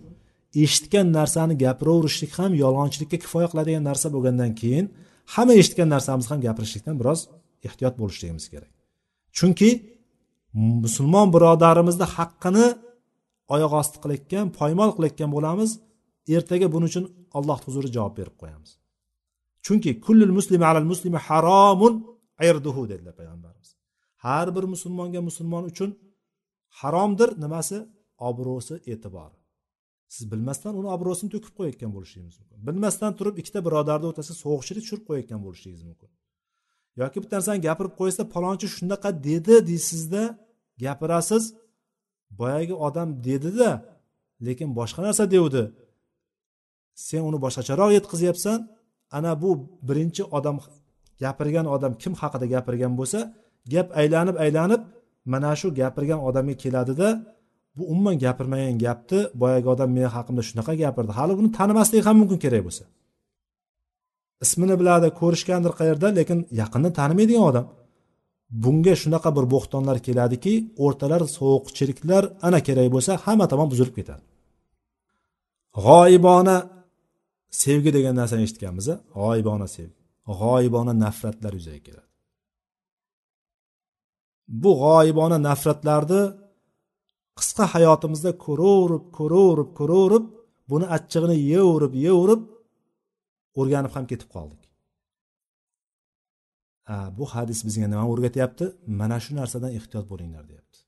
[0.63, 4.85] eshitgan narsani gapiraverishlik ham yolg'onchilikka kifoya qiladigan narsa bo'lgandan keyin
[5.33, 7.19] hamma eshitgan narsamizni ham gapirishlikdan biroz
[7.67, 8.73] ehtiyot bo'lishligimiz kerak.
[9.37, 9.69] Chunki
[10.83, 12.67] musulmon birodarimizni haqqini
[13.55, 15.69] oyoq osti qilayotgan poymol qilayotgan bo'lamiz.
[16.35, 17.05] Ertaga buning uchun
[17.37, 18.71] alloh huzurida javob berib qo'yamiz.
[19.65, 21.93] Chunki kullul muslimi alal muslimi haromun
[22.49, 23.69] irduhu dedilar payg'ambarimiz.
[24.25, 25.89] Har bir musulmonga musulmon uchun
[26.79, 27.29] haromdir.
[27.43, 27.77] Nimasi?
[28.29, 29.37] Obro'si e'tibori.
[30.15, 32.57] Siz bilmasdan uni obro'sini to'kib qo'yayotgan bo'lishingiz mumkin.
[32.67, 36.09] Bilmasdan turib ikkita birodarni o'rtasiga sovuqchilik tushirib qo'yayotgan bo'lishingiz mumkin.
[37.01, 40.23] Yoki bitta narsani gapirib qo'ysa palonchi shunaqa dedi deysizda
[40.83, 41.43] gapirasiz
[42.39, 43.69] boyagi odam dedida
[44.47, 45.63] lekin boshqa narsa devdi.
[47.07, 48.57] Sen uni boshqacharoq yetkazyapsan
[49.17, 49.49] ana bu
[49.87, 50.57] birinchi odam
[51.23, 53.19] gapirgan odam kim haqida gapirgan bo'lsa
[53.73, 54.81] gap aylanib aylanib
[55.33, 57.07] mana shu gapirgan odamga keladida
[57.77, 61.11] bu umuman gapirmagan gapni boyagi odam meni haqimda shunaqa gapirdi.
[61.19, 62.83] Hali buni tanimasligi ham mumkin kerak bo'lsa.
[64.45, 67.65] Ismini biladi ko'rishgandir qayerda lekin yaqinni tanimaydigan odam.
[68.63, 70.53] Bunga shunaqa bir bo'xtonlar keladiki
[70.85, 74.23] o'rtalar sovuqchiliklar ana kerak bo'lsa hamma tomon buzilib ketadi.
[75.85, 76.57] G'oyibona
[77.63, 78.87] sevgi degan narsani eshitganmiz
[79.17, 79.95] g'oyibona sevgi
[80.39, 82.14] g'oyibona nafratlar yuzaga keladi.
[84.47, 86.21] Bu g'oyibona nafratlarni
[87.39, 90.25] qisqa hayotimizda ko'raverib ko'raverib ko'raverib
[90.71, 92.41] buni achchig'ini yeyverib yeyverib
[93.59, 94.61] o'rganib ham ketib qoldik.
[97.17, 98.65] Bu hadis bizga nima o'rgatyapti?
[98.99, 100.79] Mana shu narsadan ehtiyot bo'linglar deyapti.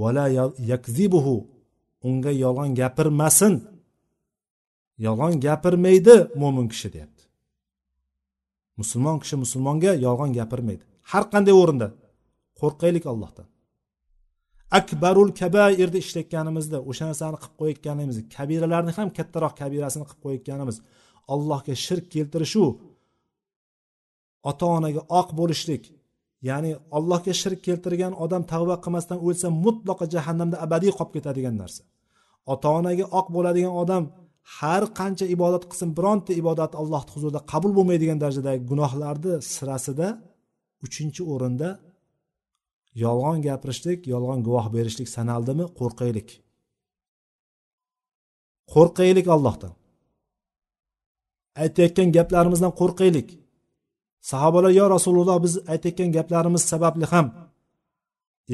[0.00, 0.24] Vala
[0.72, 1.36] yakzibuhu
[2.08, 3.54] unga yolg'on gapirmasin.
[5.06, 7.22] Yolg'on gapirmaydi mo'min kishi deyapti.
[8.80, 10.84] Musulmon kishi musulmonga yolg'on gapirmaydi.
[11.10, 11.88] Har qanday o'rinda.
[12.60, 13.46] Qo'rqaylik allohdan.
[14.78, 20.76] Akbarul kabairni ishlatganimizda o'sha narsani qilib qo'yayotganimiz kabiralarni ham kattaroq kabirasini qilib qo'yayotganimiz
[21.34, 22.64] allohga shirk keltirishu
[24.50, 25.84] ota onaga oq bo'lishlik
[26.48, 31.82] ya'ni allohga shirk keltirgan odam tavba qilmasdan o'lsa mutlaqo jahannamda abadiy qolib ketadigan narsa.
[32.52, 34.02] Ota onaga oq bo'ladigan odam
[34.58, 40.06] har qancha ibodat qilsin bironta ibodat alloh huzurida qabul bo'lmaydigan darajadagi gunohlarni sirasida
[40.86, 41.68] uchinchi o'rinda
[43.04, 45.64] yolg'on gapirishlik yolg'on guvoh berishlik sanaldimi?
[45.78, 46.28] Qo'rqaylik.
[48.72, 49.72] Qo'rqaylik allohdan.
[51.62, 53.28] Aytayotgan gaplarimizdan qo'rqaylik.
[54.30, 57.26] Sahobalar yo rasululloh biz aytayotgan gaplarimiz sababli ham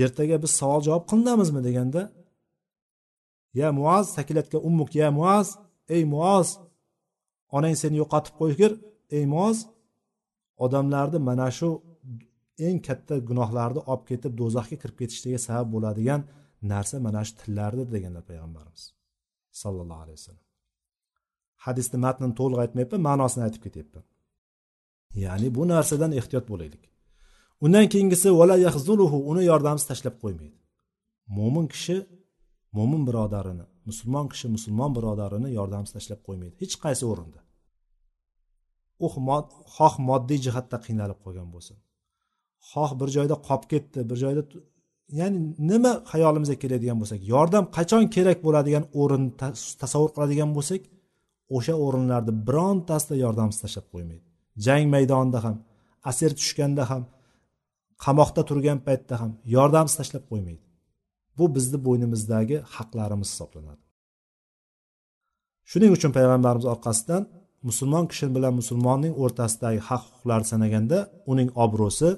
[0.02, 2.02] ertaga biz savol javob qilinamizmi deganda
[3.60, 5.48] ya muaz sakilatga ummuk ya muaz
[5.94, 6.48] ey muaz
[7.56, 8.72] onang seni yo'qotib qo'ygir
[9.16, 9.56] ey muaz
[10.64, 11.68] odamlarni mana shu
[12.66, 16.20] eng katta gunohlarni olib ketib do'zaxga kirib ketishligiga sabab bo'ladigan
[16.72, 18.82] narsa mana shu tillardir deganlar payg'ambarimiz
[19.62, 20.44] sallallohu alayhi vasallam.
[21.64, 24.04] Hadisni matnini to'liq aytmayapman ma'nosini aytib ketyapman.
[25.24, 26.84] Ya'ni bu narsadan ehtiyot bo'laylik.
[27.64, 30.58] Undan keyingisi vala yahzuluhu uni yordamsiz tashlab qo'ymaydi.
[31.36, 31.96] Mo'min kishi
[32.76, 36.54] mo'min birodarini musulmon kishi musulmon birodarini yordamsiz tashlab qo'ymaydi.
[36.62, 37.40] Hech qaysi o'rinda.
[39.04, 39.06] U
[39.76, 41.76] xoh moddiy jihatda qiynalib qolgan bo'lsin.
[42.70, 44.42] Xoh bir joyda qolib ketdi bir joyda
[45.20, 45.38] ya'ni
[45.70, 49.24] nima xayolimizga keladigan bo'lsak yordam qachon kerak bo'ladigan o'rin
[49.82, 50.82] tasavvur qiladigan bo'lsak
[51.56, 54.24] o'sha o'rinlarni birontasida yordamsiz tashlab qo'ymaydi.
[54.66, 55.56] Jang maydonida ham
[56.10, 57.02] asir tushganda ham
[58.04, 60.64] qamoqda turgan paytda ham yordamsiz tashlab qo'ymaydi.
[61.38, 63.82] Bu bizni bo'ynimizdagi haqlarimiz hisoblanadi.
[65.70, 67.22] Shuning uchun payg'ambarimiz orqasidan
[67.68, 70.98] musulmon kishi bilan musulmonning o'rtasidagi haq huquqlarni sanaganda
[71.32, 72.08] uning obro'si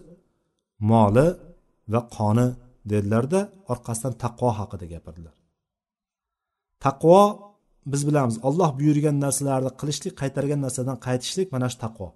[0.91, 1.27] moli
[1.93, 2.47] va qoni
[2.91, 3.41] dedilarda
[3.72, 5.37] orqasidan taqvo haqida gapirdilar.
[6.85, 7.20] Taqvo
[7.93, 12.09] biz bilamiz olloh buyurgan narsalarni qilishlik qaytargan narsadan qaytishlik mana shu taqvo.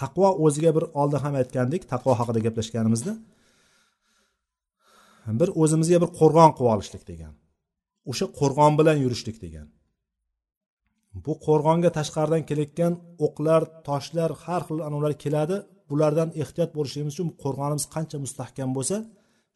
[0.00, 3.12] Taqvo o'ziga bir oldin ham aytgandik taqvo haqida gaplashganimizda
[5.40, 7.34] bir o'zimizga bir qo'rg'on qilib olishlik degan
[8.10, 9.66] o'sha qo'rg'on bilan yurishlik degan.
[11.24, 12.92] Bu qo'rg'onga tashqaridan kelayotgan
[13.26, 15.56] o'qlar toshlar har xil anavlar keladi
[15.90, 18.96] bulardan ehtiyot bo'lishligimiz uchun qo'rg'onimiz qancha mustahkam bo'lsa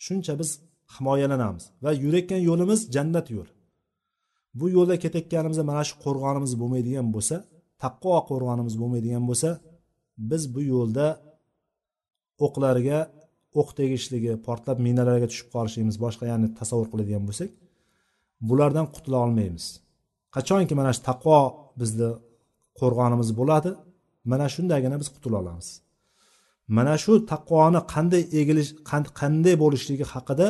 [0.07, 0.51] shuncha biz
[0.95, 3.49] himoyalanamiz va yurayotgan yo'limiz jannat yo'l.
[4.59, 7.37] Bu yo'lda ketayotganimizda mana shu qo'rg'onimiz bo'lmaydigan bo'lsa
[7.83, 9.51] taqvo qo'rg'onimiz bo'lmaydigan bo'lsa
[10.30, 11.07] biz bu yo'lda
[12.47, 12.99] o'qlarga
[13.61, 17.51] o'q tegishligi portlab minalarga tushib qolishligimiz boshqa ya'ni tasavvur qiladigan bo'lsak
[18.49, 19.64] bulardan qutula olmaymiz.
[20.37, 21.39] Qachonki mana shu taqvo
[21.80, 22.11] bizni
[22.80, 23.70] qo'rg'onimiz bo'ladi
[24.33, 25.68] mana shundagina biz qutula olamiz.
[26.77, 28.70] Mana shu taqvoni qanday egilish
[29.20, 30.47] qanday bo'lishligi haqida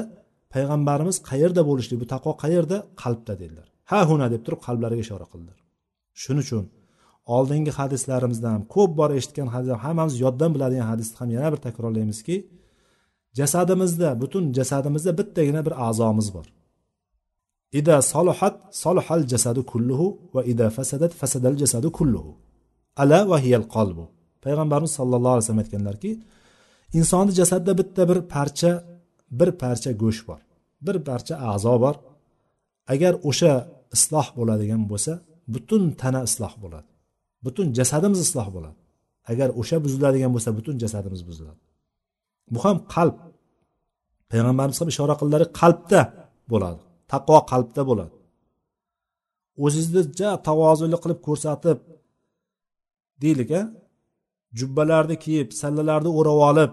[0.53, 2.77] payg'ambarimiz qayerda bo'lishligi bu taqvo qayerda?
[3.03, 3.66] Qalbda dedilar.
[3.91, 5.59] Ha huna deb turib qalblariga ishora qildilar.
[6.23, 6.64] Shuning uchun
[7.37, 12.37] oldingi hadislarimizdan ham ko'p bor eshitgan hadis hammamiz yoddan biladigan hadisni ham yana bir takrorlaymizki
[13.39, 16.47] jasadimizda butun jasadimizda bittagina bir a'zomiz bor.
[17.79, 22.33] Ida solihat solihal jasadu kulluhu va ida fasadat fasadal jasadu kulluhu.
[23.03, 24.05] Ala va hiyal qalbu.
[24.45, 26.11] Payg'ambarimiz sallallohu alayhi vasallam aytganlarki
[26.99, 28.70] insonni jasadida bitta bir parcha
[29.38, 30.40] bir parcha go'sht bor
[30.86, 31.95] bir parcha a'zo bor.
[32.93, 33.53] Agar o'sha
[33.97, 35.12] isloh bo'ladigan bo'lsa
[35.55, 36.90] butun tana isloh bo'ladi
[37.45, 38.78] butun jasadimiz isloh bo'ladi.
[39.30, 41.61] Agar o'sha buziladigan bo'lsa butun jasadimiz buziladi.
[42.53, 43.16] Bu ham qalb.
[44.30, 46.01] Payg'ambarimiz ham ishora qildilar qalbda
[46.53, 46.80] bo'ladi
[47.12, 48.14] taqvo qalbda bo'ladi.
[49.64, 51.78] O'zingizni ja tavozuli qilib ko'rsatib
[53.22, 53.62] deylik a
[54.59, 56.72] jubbalarni kiyib sallalarni o'rab olib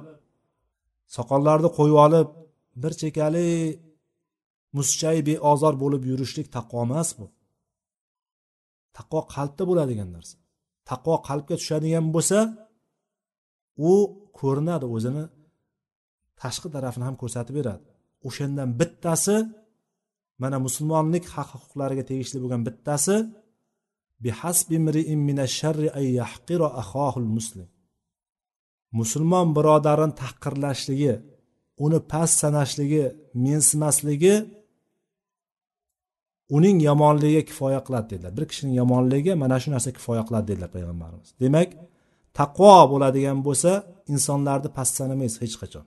[1.15, 2.27] soqollarni qo'yib olib
[2.81, 3.47] bir chekali
[4.77, 7.25] muschay beozor bo'lib yurishlik taqvo emas bu
[8.99, 10.35] taqvo qalbda bo'ladigan narsa.
[10.89, 12.39] Taqvo qalbga tushadigan bo'lsa
[13.89, 13.93] u
[14.39, 15.23] ko'rinadi o'zini
[16.41, 17.85] tashqi tarafini ham ko'rsatib beradi.
[18.27, 19.35] O'shandan bittasi
[20.41, 23.15] mana musulmonlik haq huquqlariga tegishli bo'lgan bittasi
[28.99, 31.13] musulmon birodarini tahqirlashligi
[31.85, 33.03] uni past sanashligi
[33.45, 34.35] mensimasligi
[36.57, 38.31] uning yomonligiga kifoya qiladi dedilar.
[38.37, 41.29] Bir kishining yomonligiga mana shu narsa kifoya qiladi dedilar payg'ambarimiz.
[41.43, 41.69] Demak
[42.39, 43.71] taqvo bo'ladigan bo'lsa
[44.13, 45.85] insonlarni past sanamaysiz hech qachon.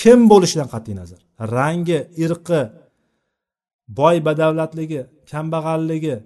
[0.00, 1.20] Kim bo'lishidan qat'iy nazar?
[1.56, 2.62] Rangi irqi
[3.98, 5.00] boy badavlatligi
[5.30, 6.16] kambag'alligi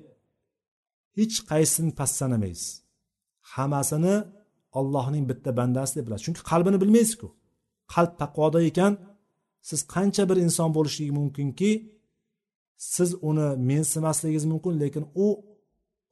[1.19, 2.69] hech qaysisini past sanamaysiz
[3.55, 4.15] hammasini
[4.79, 6.25] ollohning bitta bandasi deb bilasiz.
[6.27, 7.29] Chunki qalbini bilmaysizku.
[7.95, 8.93] Qalb taqvoda ekan.
[9.69, 11.71] Siz qancha bir inson bo'lishligi mumkinki
[12.95, 15.27] siz uni mensimasligingiz mumkin lekin u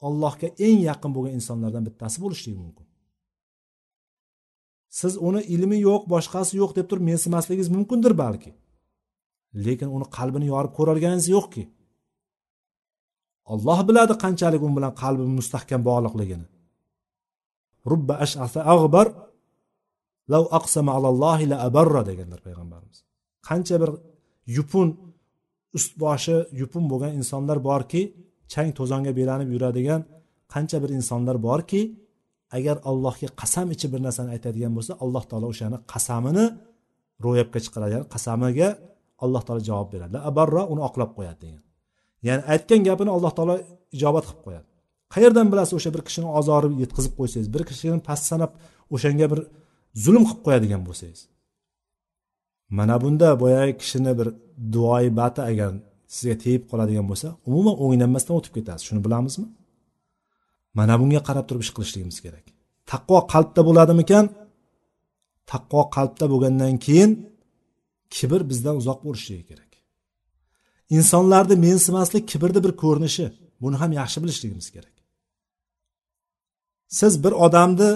[0.07, 2.87] ollohga eng yaqin bo'lgan insonlardan bittasi bo'lishligi mumkin.
[5.01, 8.51] Siz uni ilmi yo'q boshqasi yo'q deb turib mensimasligingiz mumkindir balki.
[9.67, 11.63] Lekin uni qalbini yorib ko'rolganingiz yo'qki.
[13.53, 16.47] Olloh biladi qanchalik u bilan qalbi mustahkam bog'liqligini.
[17.91, 19.07] Rubba ashasa ag'bar
[20.33, 22.99] lav aqsama alallohi la abarra deganlar payg'ambarimiz.
[23.49, 23.91] Qancha bir
[24.57, 24.89] yupun
[25.79, 28.03] ust boshi yupun bo'lgan insonlar borki
[28.53, 30.01] chang to'zonga belanib yuradigan
[30.55, 31.81] qancha bir insonlar borki
[32.57, 36.45] agar allohga qasam ichib bir narsani aytadigan bo'lsa alloh taolo o'shani qasamini
[37.25, 38.69] ro'yobga chiqaradi ya'ni qasamiga
[39.25, 40.13] alloh taolo javob beradi.
[40.17, 41.63] La abarra uni oqlab qo'yadi degan.
[42.29, 43.55] Ya'ni aytgan gapini alloh taolo
[43.97, 44.67] ijobat qilib qo'yadi.
[45.15, 48.53] Qayerdan bilasiz o'sha bir kishini ozori yetkazib qo'ysangiz bir kishini past sanab
[48.95, 49.41] o'shanga bir
[50.05, 51.21] zulm qilib qo'yadigan bo'lsangiz?
[52.79, 54.29] Mana bunda boyagi kishini bir
[54.75, 55.71] duoyi bati agar
[56.15, 58.85] sizga tegib qoladigan bo'lsa umuman o'nglanmasdan o'tib ketasiz.
[58.89, 59.47] Shuni bilamizmi?
[60.79, 62.47] Mana bunga qarab turib ish qilishligimiz kerak.
[62.93, 64.25] Taqvo qalbda bo'ladimikan?
[65.53, 67.11] Taqvo qalbda bo'lgandan keyin
[68.17, 69.66] kibr bizdan uzoq bo'lishligi kerak.
[70.91, 73.27] Insonlarni mensimaslik kibrni bir ko'rinishi.
[73.63, 74.95] Buni ham yaxshi bilishligimiz kerak.
[76.89, 77.91] Siz bir odamni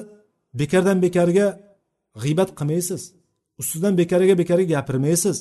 [0.61, 1.47] bekardan bekarga
[2.22, 3.03] g'iybat qilmaysiz.
[3.61, 5.36] Ustidan bekariga bekariga gapirmaysiz.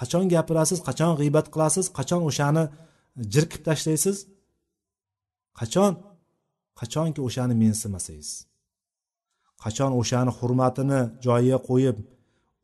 [0.00, 2.64] Qachon gapirasiz qachon g'iybat qilasiz qachon o'shani
[3.34, 4.16] jirkib tashlaysiz?
[5.60, 5.92] Qachon?
[6.80, 8.30] Qachonki o'shani mensimasangiz.
[9.62, 11.96] Qachon o'shani hurmatini joyiga qo'yib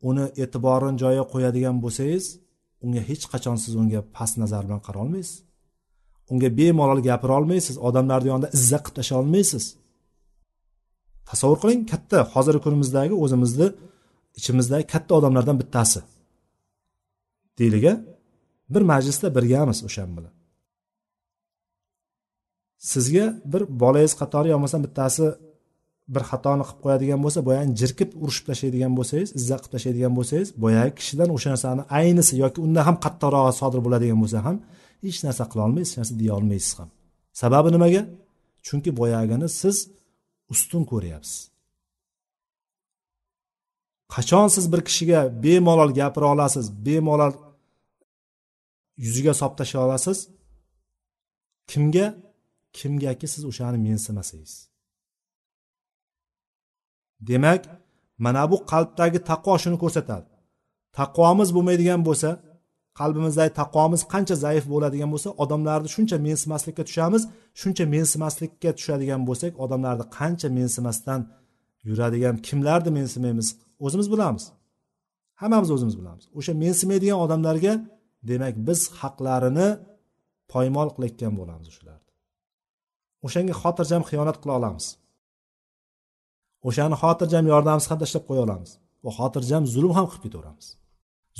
[0.09, 2.25] uni e'tiborini joyiga qo'yadigan bo'lsangiz
[2.83, 5.37] unga hech qachon siz unga past nazar bilan qara olmaysiz
[6.31, 7.75] unga bemalol gapira olmaysiz.
[7.87, 9.65] Odamlarni yonida izza qilib tashlay olmaysiz.
[11.29, 12.19] Tasavvur qiling katta.
[12.33, 13.67] Hozirgi kunimizdagi o'zimizni
[14.39, 15.99] ichimizdagi katta odamlardan bittasi.
[17.59, 17.85] Deylik
[18.73, 20.33] bir majlisda birgamiz o'shan bilan.
[22.91, 25.25] Sizga bir bolangiz qatori yo bo'lmasam bittasi
[26.13, 30.91] bir xatoni qilib qo'yadigan bo'lsa boyagi jirkib urishib tashlaydigan bo'lsangiz izza qilib tashlaydigan bo'lsangiz boyagi
[30.99, 34.57] kishidan o'sha narsani aynisi yoki undan ham qattiqrog'i sodir bo'ladigan bo'lsa ham
[35.03, 36.89] hech narsa qila olmaysiz hech narsa deya olmaysiz ham.
[37.41, 38.01] Sababi nimaga?
[38.65, 39.77] Chunki boyagini siz
[40.53, 41.37] ustun ko'ryapsiz.
[44.13, 47.33] Qachon siz bir kishiga bemalol gapira olasiz bemalol
[49.05, 50.17] yuziga solib tashlay olasiz?
[51.71, 52.07] Kimga?
[52.77, 54.68] Kimgaki siz o'shani mensimasangiz.
[57.29, 57.61] Demak
[58.25, 60.27] mana bu qalbdagi taqvo shuni ko'rsatadi.
[60.99, 62.29] Taqvomiz bo'lmaydigan bo'lsa
[62.99, 67.23] qalbimizdagi taqvomiz qancha zaif bo'ladigan bo'lsa odamlarni shuncha mensimaslikka tushamiz
[67.61, 71.21] shuncha mensimaslikka tushadigan bo'lsak odamlarni qancha mensimasdan
[71.89, 73.47] yuradigan kimlarni mensimaymiz
[73.85, 74.43] o'zimiz bilamiz.
[75.41, 76.25] Hammamiz o'zimiz bilamiz.
[76.39, 77.73] O'sha mensimaydigan odamlarga
[78.29, 79.69] demak biz haqlarini
[80.53, 82.09] poymol qilayotgan bo'lamiz o'shalarni.
[83.25, 84.85] O'shanga xotirjam xiyonat qila olamiz.
[86.67, 88.71] O'shani xotirjam yordamsiz ham tashlab qo'ya olamiz
[89.05, 90.67] va xotirjam zulm ham qilib ketaveramiz.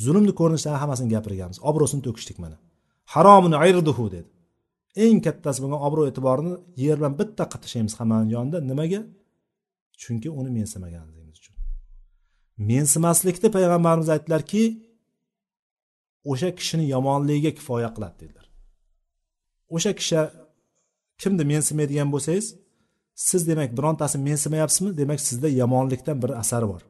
[0.04, 1.58] Zulmni ko'rinishlari hammasini gapirganmiz.
[1.70, 2.58] Obro'sini to'kishdik mana.
[3.14, 4.30] Haromun ayrduhu dedi.
[5.06, 6.54] Eng kattasi bo'lgan obro' e'tiborni
[6.84, 8.58] yer bilan bitta qilib tashlaymiz hammani yonida.
[8.72, 9.02] Nimaga?
[10.02, 11.56] Chunki uni mensimaganligimiz uchun.
[12.72, 14.64] Mensimaslikni payg'ambarimiz aytdilarki
[16.32, 18.46] o'sha kishini yomonligiga kifoya qiladi dedilar.
[19.76, 20.20] O'sha kishi
[21.22, 22.46] kimni mensimaydigan bo'lsangiz
[23.20, 24.98] siz demak birontasini mensimayapsizmi?
[24.98, 26.82] Demak sizda yomonlikdan bir asar bor.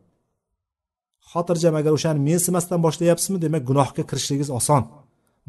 [1.32, 3.38] Xotirjam agar o'shani mensimasdan boshlayapsizmi?
[3.46, 4.84] Demak gunohga kirishligingiz oson.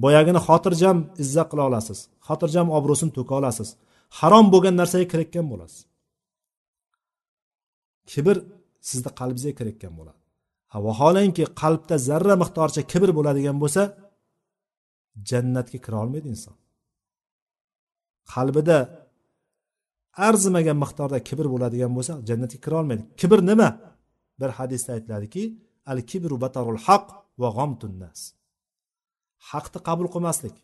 [0.03, 1.99] Boyagini xotirjam izzat qila olasiz.
[2.29, 3.69] Xotirjam obro'sini to'ka olasiz.
[4.19, 5.81] Harom bo'lgan narsaga kirayotgan bo'lasiz.
[8.11, 8.37] Kibr
[8.89, 10.21] sizni qalbingizga kirayotgan bo'ladi.
[10.73, 13.83] Ha vaholanki qalbda zarra miqdoricha kibr bo'ladigan bo'lsa
[15.31, 16.57] jannatga kira olmaydi inson.
[18.33, 18.77] Qalbida
[20.29, 23.03] arzimagan miqdorda kibr bo'ladigan bo'lsa jannatga kira olmaydi.
[23.21, 23.69] Kibr nima?
[24.41, 25.43] Bir hadisda aytiladiki
[25.93, 27.07] al kibru batarul haq
[27.41, 28.21] va g'omtun nas.
[29.51, 30.57] Haqni qabul qilmaslik.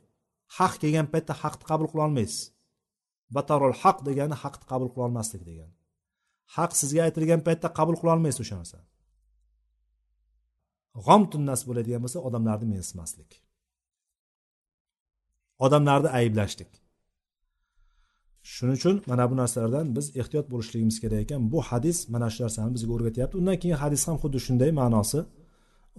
[0.56, 2.40] Haq kelgan paytda haqni qabul qila olmaysiz.
[3.36, 5.74] Batarul haq degani haqni qabul qila olmaslik degani.
[6.56, 8.86] Haq sizga aytilgan paytda qabul qila olmaysiz o'sha narsani
[11.04, 13.30] g'om tunnas bo'ladigan bo'lsa odamlarni mensimaslik.
[15.66, 16.70] Odamlarni ayblashlik.
[18.54, 21.40] Shuning uchun mana bu narsalardan biz ehtiyot bo'lishligimiz kerak ekan.
[21.52, 23.34] Bu hadis mana shu narsani bizga o'rgatyapti.
[23.40, 25.20] Undan keyin hadis ham xuddi shunday ma'nosi.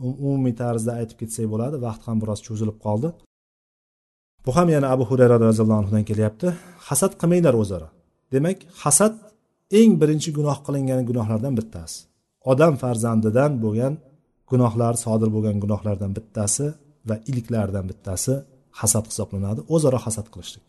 [0.03, 1.75] Um, umumiy tarzda aytib ketsak bo'ladi.
[1.85, 3.09] Vaqt ham biroz cho'zilib qoldi.
[4.45, 6.47] Bu ham yana abu hurayra roziyallohu anhudan kelyapti.
[6.87, 7.87] Hasad qilmanglar o'zaro.
[8.33, 9.13] Demak hasad
[9.79, 11.97] eng birinchi gunoh qilingan gunohlardan bittasi.
[12.51, 13.93] Odam farzandidan bo'lgan
[14.51, 16.65] gunohlar sodir bo'lgan gunohlardan bittasi
[17.09, 18.33] va ilklaridan bittasi
[18.79, 19.59] hasad hisoblanadi.
[19.75, 20.65] O'zaro hasad qilishlik.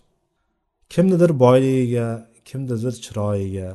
[0.95, 2.07] Kimnidir boyligiga
[2.49, 3.69] kimnidir chiroyiga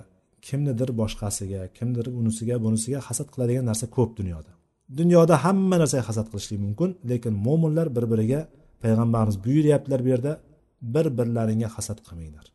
[0.47, 4.51] kimnidir boshqasiga kimdir unisiga bunisiga hasad qiladigan narsa ko'p dunyoda.
[4.99, 8.41] Dunyoda hamma narsaga hasad qilishlik mumkin lekin mo'minlar bir biriga
[8.84, 10.34] payg'ambarimiz buyuryaptilar bu yerda
[10.93, 12.45] bir birlaringga hasad qilmanglar.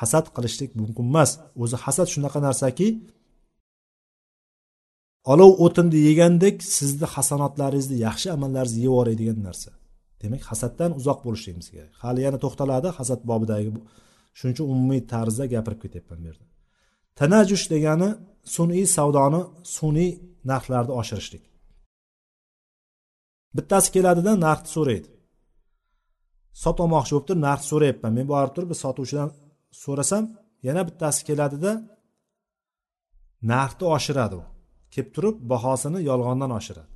[0.00, 1.30] Hasad qilishlik mumkin emas.
[1.62, 2.88] O'zi hasad shunaqa narsaki
[5.32, 9.70] olov o'tinni yegandek sizni hasanotlaringizni yaxshi amallaringizni yeb yuboradigan narsa.
[10.22, 11.92] Demak hasaddan uzoq bo'lishligimiz kerak.
[12.02, 13.70] Hali yana to'xtaladi hasad bobidagi
[14.38, 16.44] shuning uchun umumiy tarzda gapirib ketyapman bu yerda.
[17.18, 18.08] Tanajush degani
[18.56, 19.40] sun'iy savdoni
[19.76, 20.10] sun'iy
[20.50, 21.44] narxlarni oshirishlik.
[23.56, 25.08] Bittasi keladida narxni so'raydi.
[26.62, 28.12] Sotmoqchi bo'lib turib narxni so'rayapman.
[28.18, 29.30] Men borib turib bir sotuvchidan
[29.84, 30.24] so'rasam
[30.68, 31.72] yana bittasi keladida
[33.52, 34.42] narxni oshiradi u.
[34.92, 36.95] Kelib turib bahosini yolg'ondan oshiradi.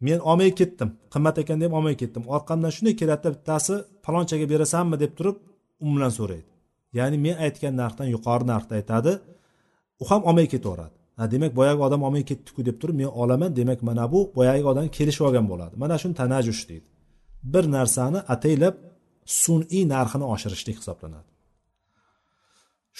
[0.00, 0.90] Men olmay ketdim.
[1.12, 2.22] Qimmat ekan deb olmay ketdim.
[2.34, 3.74] Orqamdan shunday keladida bittasi
[4.04, 5.36] palonchaga berasanmi deb turib
[5.84, 6.50] u bilan so'raydi.
[6.98, 9.12] Ya'ni men aytgan narxdan yuqori narxda aytadi.
[10.02, 10.96] U ham olmay ketaveradi.
[11.18, 14.86] Ha demak boyagi odam olmay ketdiku deb turib men olaman demak mana bu boyagi odam
[14.96, 15.74] kelishib olgan bo'ladi.
[15.82, 16.86] Mana shuni tanajush deydi.
[17.52, 18.74] Bir narsani ataylab
[19.42, 21.28] sun'iy narxini oshirishlik hisoblanadi.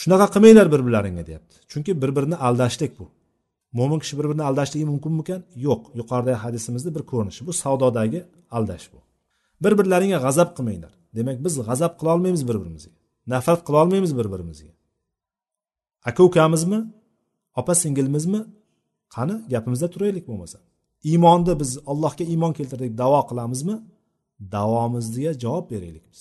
[0.01, 1.55] Shunaqa qilmanglar bir birlaringga deyapti.
[1.71, 3.07] Chunki bir birini aldashlik bu.
[3.73, 5.41] Mo'min kishi bir birini aldashligi mumkinmikan?
[5.67, 5.83] Yo'q.
[6.01, 7.53] Yuqoridagi hadisimizni bir ko'rinishi bu.
[7.53, 8.99] Savdodagi aldash bu.
[9.63, 10.93] Bir birlaringga g'azab qilmanglar.
[11.17, 12.93] Demak biz g'azab qilolmaymiz bir birimizga
[13.33, 14.73] nafrat qilolmaymiz bir birimizga
[16.05, 16.81] aka ukamizmi?
[17.57, 18.41] Opa singilmizmi?
[19.15, 20.59] Qani gapimizda turaylik bo'lmasa.
[21.11, 23.77] Iymonni biz allohga iymon keltirdik davo qilamizmi?
[24.55, 26.21] Davomizga javob beraylik biz.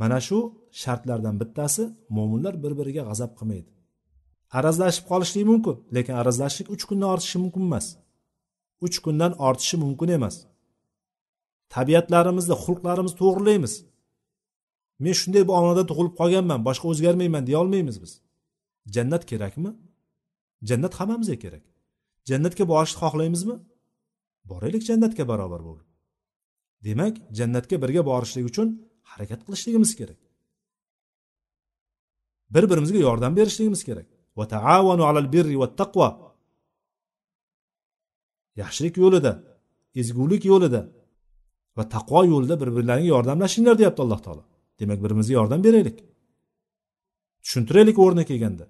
[0.00, 0.38] Mana shu
[0.82, 1.82] shartlardan bittasi
[2.16, 3.70] mo'minlar bir biriga g'azab qilmaydi.
[4.58, 7.86] Arazlashib qolishligi mumkin lekin arazlashlik uch kundan ortishi mumkin emas.
[8.86, 10.36] Uch kundan ortishi mumkin emas.
[11.74, 13.74] Tabiatlarimizni xulqlarimizni to'g'irlaymiz
[15.04, 18.12] men shunday bir onada tug'ilib qolganman boshqa o'zgarmayman deya olmaymiz biz.
[18.94, 19.70] Jannat kerakmi?
[20.68, 21.64] Jannat hammamizga kerak.
[22.30, 23.56] Jannatga borishni xohlaymizmi?
[24.50, 25.88] Boraylik jannatga barobar bo'lib.
[26.86, 28.68] Demak jannatga birga borishlik uchun
[29.10, 30.20] harakat qilishligimiz kerak.
[32.54, 34.08] Bir birimizga yordam berishligimiz kerak.
[34.36, 35.54] Va على alal birri
[38.60, 39.32] yaxshilik yo'lida
[40.00, 40.80] ezgulik yo'lida
[41.76, 44.42] va taqvo yo'lida bir birlaringga yordamlashinglar deyapti alloh taolo.
[44.80, 45.98] Demak bir birimizga yordam beraylik.
[47.44, 48.64] Tushuntiraylik o'rni kelganda.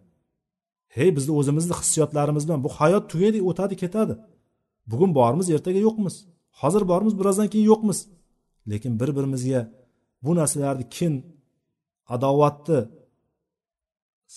[0.97, 4.15] Hey bizni o'zimizni hissiyotlarimiz bilan bu hayot tugaydi o'tadi ketadi.
[4.91, 6.15] Bugun bormiz ertaga yo'qmiz.
[6.61, 7.99] Hozir bormiz birozdan keyin yo'qmiz.
[8.71, 9.61] Lekin bir birimizga
[10.25, 11.15] bu narsalarni kin
[12.15, 12.79] adovatni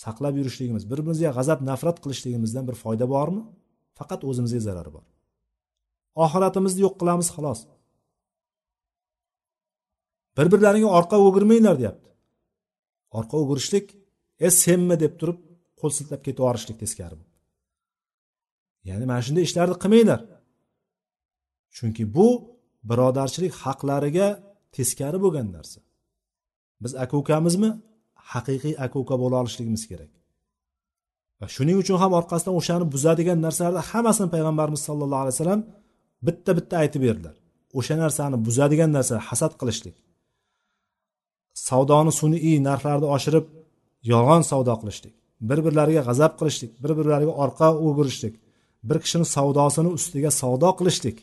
[0.02, 3.42] saqlab yurishligimiz bir birimizga g'azab nafrat qilishligimizdan bir foyda bormi?
[4.00, 5.06] Faqat o'zimizga zarari bor.
[6.26, 7.60] Oxiratimizni yo'q qilamiz xolos.
[10.38, 12.10] Bir birlaringga orqa o'girmanglar deyapti.
[13.18, 13.88] Orqa o'girishlik
[14.46, 14.96] e senmi?
[15.04, 15.40] deb turib
[15.80, 17.18] qo'l siltab ketib yuborishlik teskari
[18.90, 20.22] ya'ni mana shunday ishlarni qilmanglar.
[21.76, 22.28] Chunki bu
[22.90, 24.28] birodarchilik haqlariga
[24.76, 25.80] teskari bo'lgan narsa.
[26.84, 27.70] Biz aka ukamizmi
[28.32, 30.12] haqiqiy aka uka bo'la olishligimiz kerak.
[31.40, 35.62] Va shuning uchun ham orqasidan o'shani buzadigan narsalarni hammasini payg'ambarimiz sollallohu alayhi vasallam
[36.28, 37.36] bitta bitta aytib berdilar.
[37.80, 39.96] O'sha narsani buzadigan narsa hasad qilishlik.
[41.68, 43.46] Savdoni sun'iy narxlarni oshirib
[44.12, 45.14] yolg'on savdo qilishlik.
[45.50, 48.34] Bir birlariga g'azab qilishlik bir birlariga orqa o'girishlik
[48.90, 51.18] bir kishini savdosini ustiga savdo qilishlik.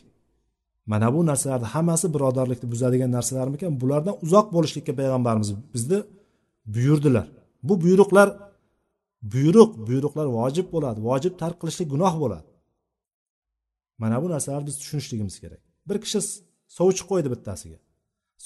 [0.91, 3.71] Mana bu narsalarni hammasi birodarlikni buzadigan narsalarmikan?
[3.81, 5.99] Bulardan uzoq bo'lishlikka payg'ambarimiz bizni
[6.65, 7.27] buyurdilar.
[7.63, 8.51] Bu buyruqlar
[9.21, 12.47] buyruq buyruqlar vojib bo'ladi vojib tark qilishlik gunoh bo'ladi.
[13.97, 15.61] Mana bu narsalarni biz tushunishligimiz kerak.
[15.89, 16.19] Bir kishi
[16.77, 17.77] sovchi qo'ydi bittasiga.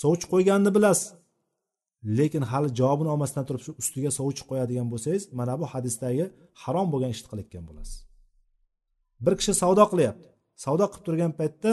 [0.02, 1.08] Sovchi qo'yganini bilasiz.
[2.18, 6.26] Lekin hali javobini olmasdan turib shu ustiga sovchi qo'yadigan bo'lsangiz mana bu hadisdagi
[6.64, 7.98] harom bo'lgan ishni qilayotgan bo'lasiz.
[9.26, 10.28] Bir kishi savdo qilyapti.
[10.64, 11.72] Savdo qilib turgan paytda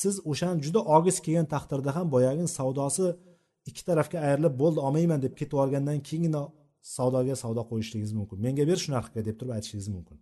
[0.00, 3.06] siz o'shani juda ogiz kelgan taqdirda ham boyagi savdosi
[3.68, 6.42] ikki tarafga ayrilib bo'ldi olmayman deb ketib yuborgandan keyingina
[6.96, 8.36] savdoga savdo qo'yishligingiz mumkin.
[8.44, 10.18] Menga ber shu narxga deb turib aytishingiz mumkin.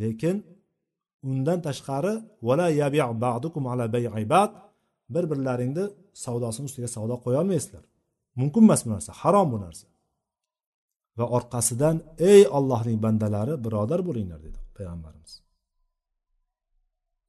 [0.00, 0.36] Lekin
[1.30, 2.14] undan tashqari
[2.46, 2.66] vala
[3.72, 3.84] ala
[5.14, 5.84] bir birlaringni
[6.24, 7.84] savdosini ustiga savdo qo'ya olmaysizlar.
[8.40, 9.86] Mumkin emas bu narsa harom bu narsa.
[11.18, 11.96] Va orqasidan
[12.30, 15.32] ey ollohning bandalari birodar bo'linglar dedi payg'ambarimiz.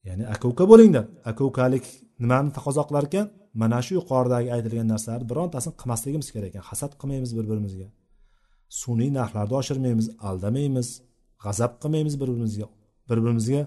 [0.07, 1.05] Ya'ni aka uka bo'linglar.
[1.29, 1.85] Aka ukalik
[2.21, 3.27] nimani taqozo qilar ekan?
[3.61, 6.63] Mana shu yuqoridagi aytilgan narsalarni birontasini qilmasligimiz kerak ekan.
[6.69, 7.87] Hasad qilmaymiz bir birimizga
[8.81, 10.87] sun'iy narxlarni oshirmaymiz aldamaymiz
[11.43, 12.67] g'azab qilmaymiz bir birimizga
[13.09, 13.61] bir birimizga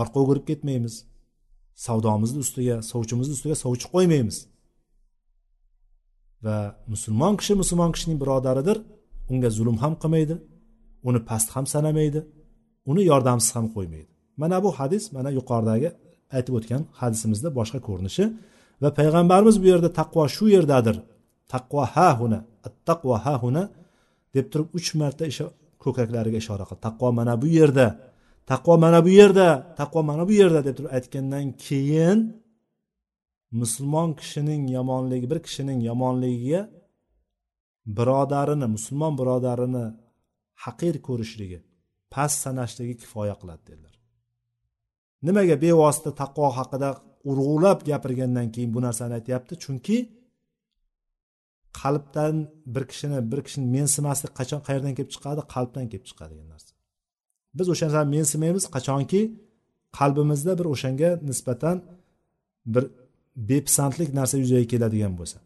[0.00, 0.94] orqa o'girib ketmaymiz.
[1.86, 4.36] Savdomizni ustiga sovchimizni ustiga sovchi qo'ymaymiz.
[6.44, 6.56] Va
[6.92, 8.78] musulmon kishi musulmon kishining birodaridir.
[9.32, 10.34] Unga zulm ham qilmaydi
[11.08, 12.20] uni past ham sanamaydi
[12.90, 14.10] uni yordamsiz ham qo'ymaydi.
[14.42, 15.88] Mana bu hadis mana yuqoridagi
[16.36, 18.24] aytib o'tgan hadisimizda boshqa ko'rinishi
[18.82, 20.96] va payg'ambarimiz bu yerda taqvo shu yerdadir.
[21.52, 22.38] Taqvo ha huna
[22.88, 23.62] taqvo ha huna
[24.34, 25.24] deb turib uch marta
[25.84, 26.82] ko'kraklariga ishora qildi.
[26.86, 27.86] Taqvo mana bu yerda
[28.50, 29.48] taqvo mana bu yerda
[29.80, 32.18] taqvo mana bu yerda deb turib aytgandan keyin
[33.60, 36.62] musulmon kishining yomonligi bir kishining yomonligiga
[37.98, 39.84] birodarini musulmon birodarini
[40.64, 41.58] haqir ko'rishligi
[42.14, 43.94] past sanashligi kifoya qiladi dedilar.
[45.26, 46.88] Nimaga bevosita taqvo haqida
[47.30, 49.54] urg'ulab gapirgandan keyin bu narsani aytyapti.
[49.64, 49.96] Chunki
[51.80, 52.34] qalbdan
[52.74, 55.40] bir kishini bir kishini mensimaslik qachon qayerdan kelib chiqadi?
[55.54, 56.72] Qalbdan kelib chiqadi degan narsa.
[57.58, 59.20] Biz o'sha narsani mensimaymiz qachonki
[59.98, 61.76] qalbimizda bir o'shanga nisbatan
[62.74, 62.84] bir
[63.50, 65.38] bepisandlik narsa yuzaga keladigan bo'lsa.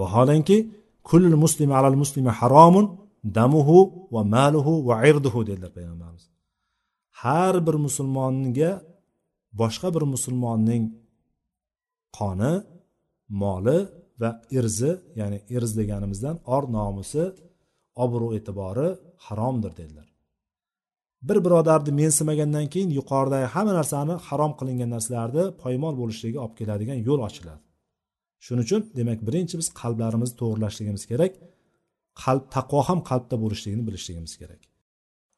[0.00, 0.56] Vaholanki
[1.08, 2.86] kullul muslimi alal muslimi haromun
[3.38, 3.78] damuhu
[4.14, 6.24] va maluhu va irduhu dedilar payg'ambarimiz.
[7.22, 8.70] Har bir musulmonga
[9.60, 10.84] boshqa bir musulmonning
[12.18, 12.52] qoni
[13.42, 13.78] moli
[14.22, 17.24] va irzi ya'ni irz deganimizdan or nomusi
[18.04, 18.88] obro' e'tibori
[19.26, 20.08] haromdir dedilar.
[21.28, 27.20] Bir birodarni mensimagandan keyin yuqoridagi hamma narsani harom qilingan narsalarni poymol bo'lishligiga olib keladigan yo'l
[27.28, 27.62] ochiladi.
[28.44, 31.32] Shuning uchun demak birinchi biz qalblarimizni to'g'irlashligimiz kerak
[32.22, 34.62] qalb taqvo ham qalbda bo'lishligini bilishligimiz kerak.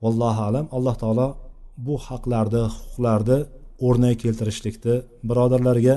[0.02, 1.28] Vallohu alam alloh taolo
[1.86, 3.38] bu haqlarni huquqlarni
[3.86, 4.94] o'rniga keltirishlikni
[5.28, 5.96] birodarlarga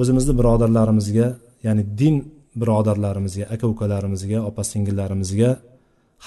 [0.00, 1.26] o'zimizni birodarlarimizga
[1.66, 2.16] ya'ni din
[2.60, 5.50] birodarlarimizga aka ukalarimizga opa singillarimizga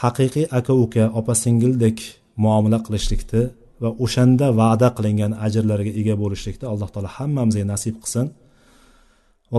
[0.02, 1.98] haqiqiy aka uka opa singildek
[2.44, 3.42] muomala qilishlikni
[3.84, 8.28] va o'shanda va'da qilingan ajrlarga ega bo'lishlikni alloh taolo hammamizga nasib qilsin.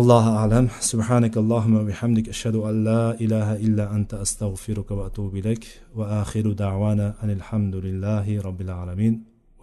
[0.01, 0.67] Allohu alam.
[0.91, 5.63] Subhanak allohumma bihamdik ashhadu an la ilaha illa anta astag'firuka va atubu ilayk.
[5.99, 9.15] Va axiru davana anil hamdulillahi robbil alamin.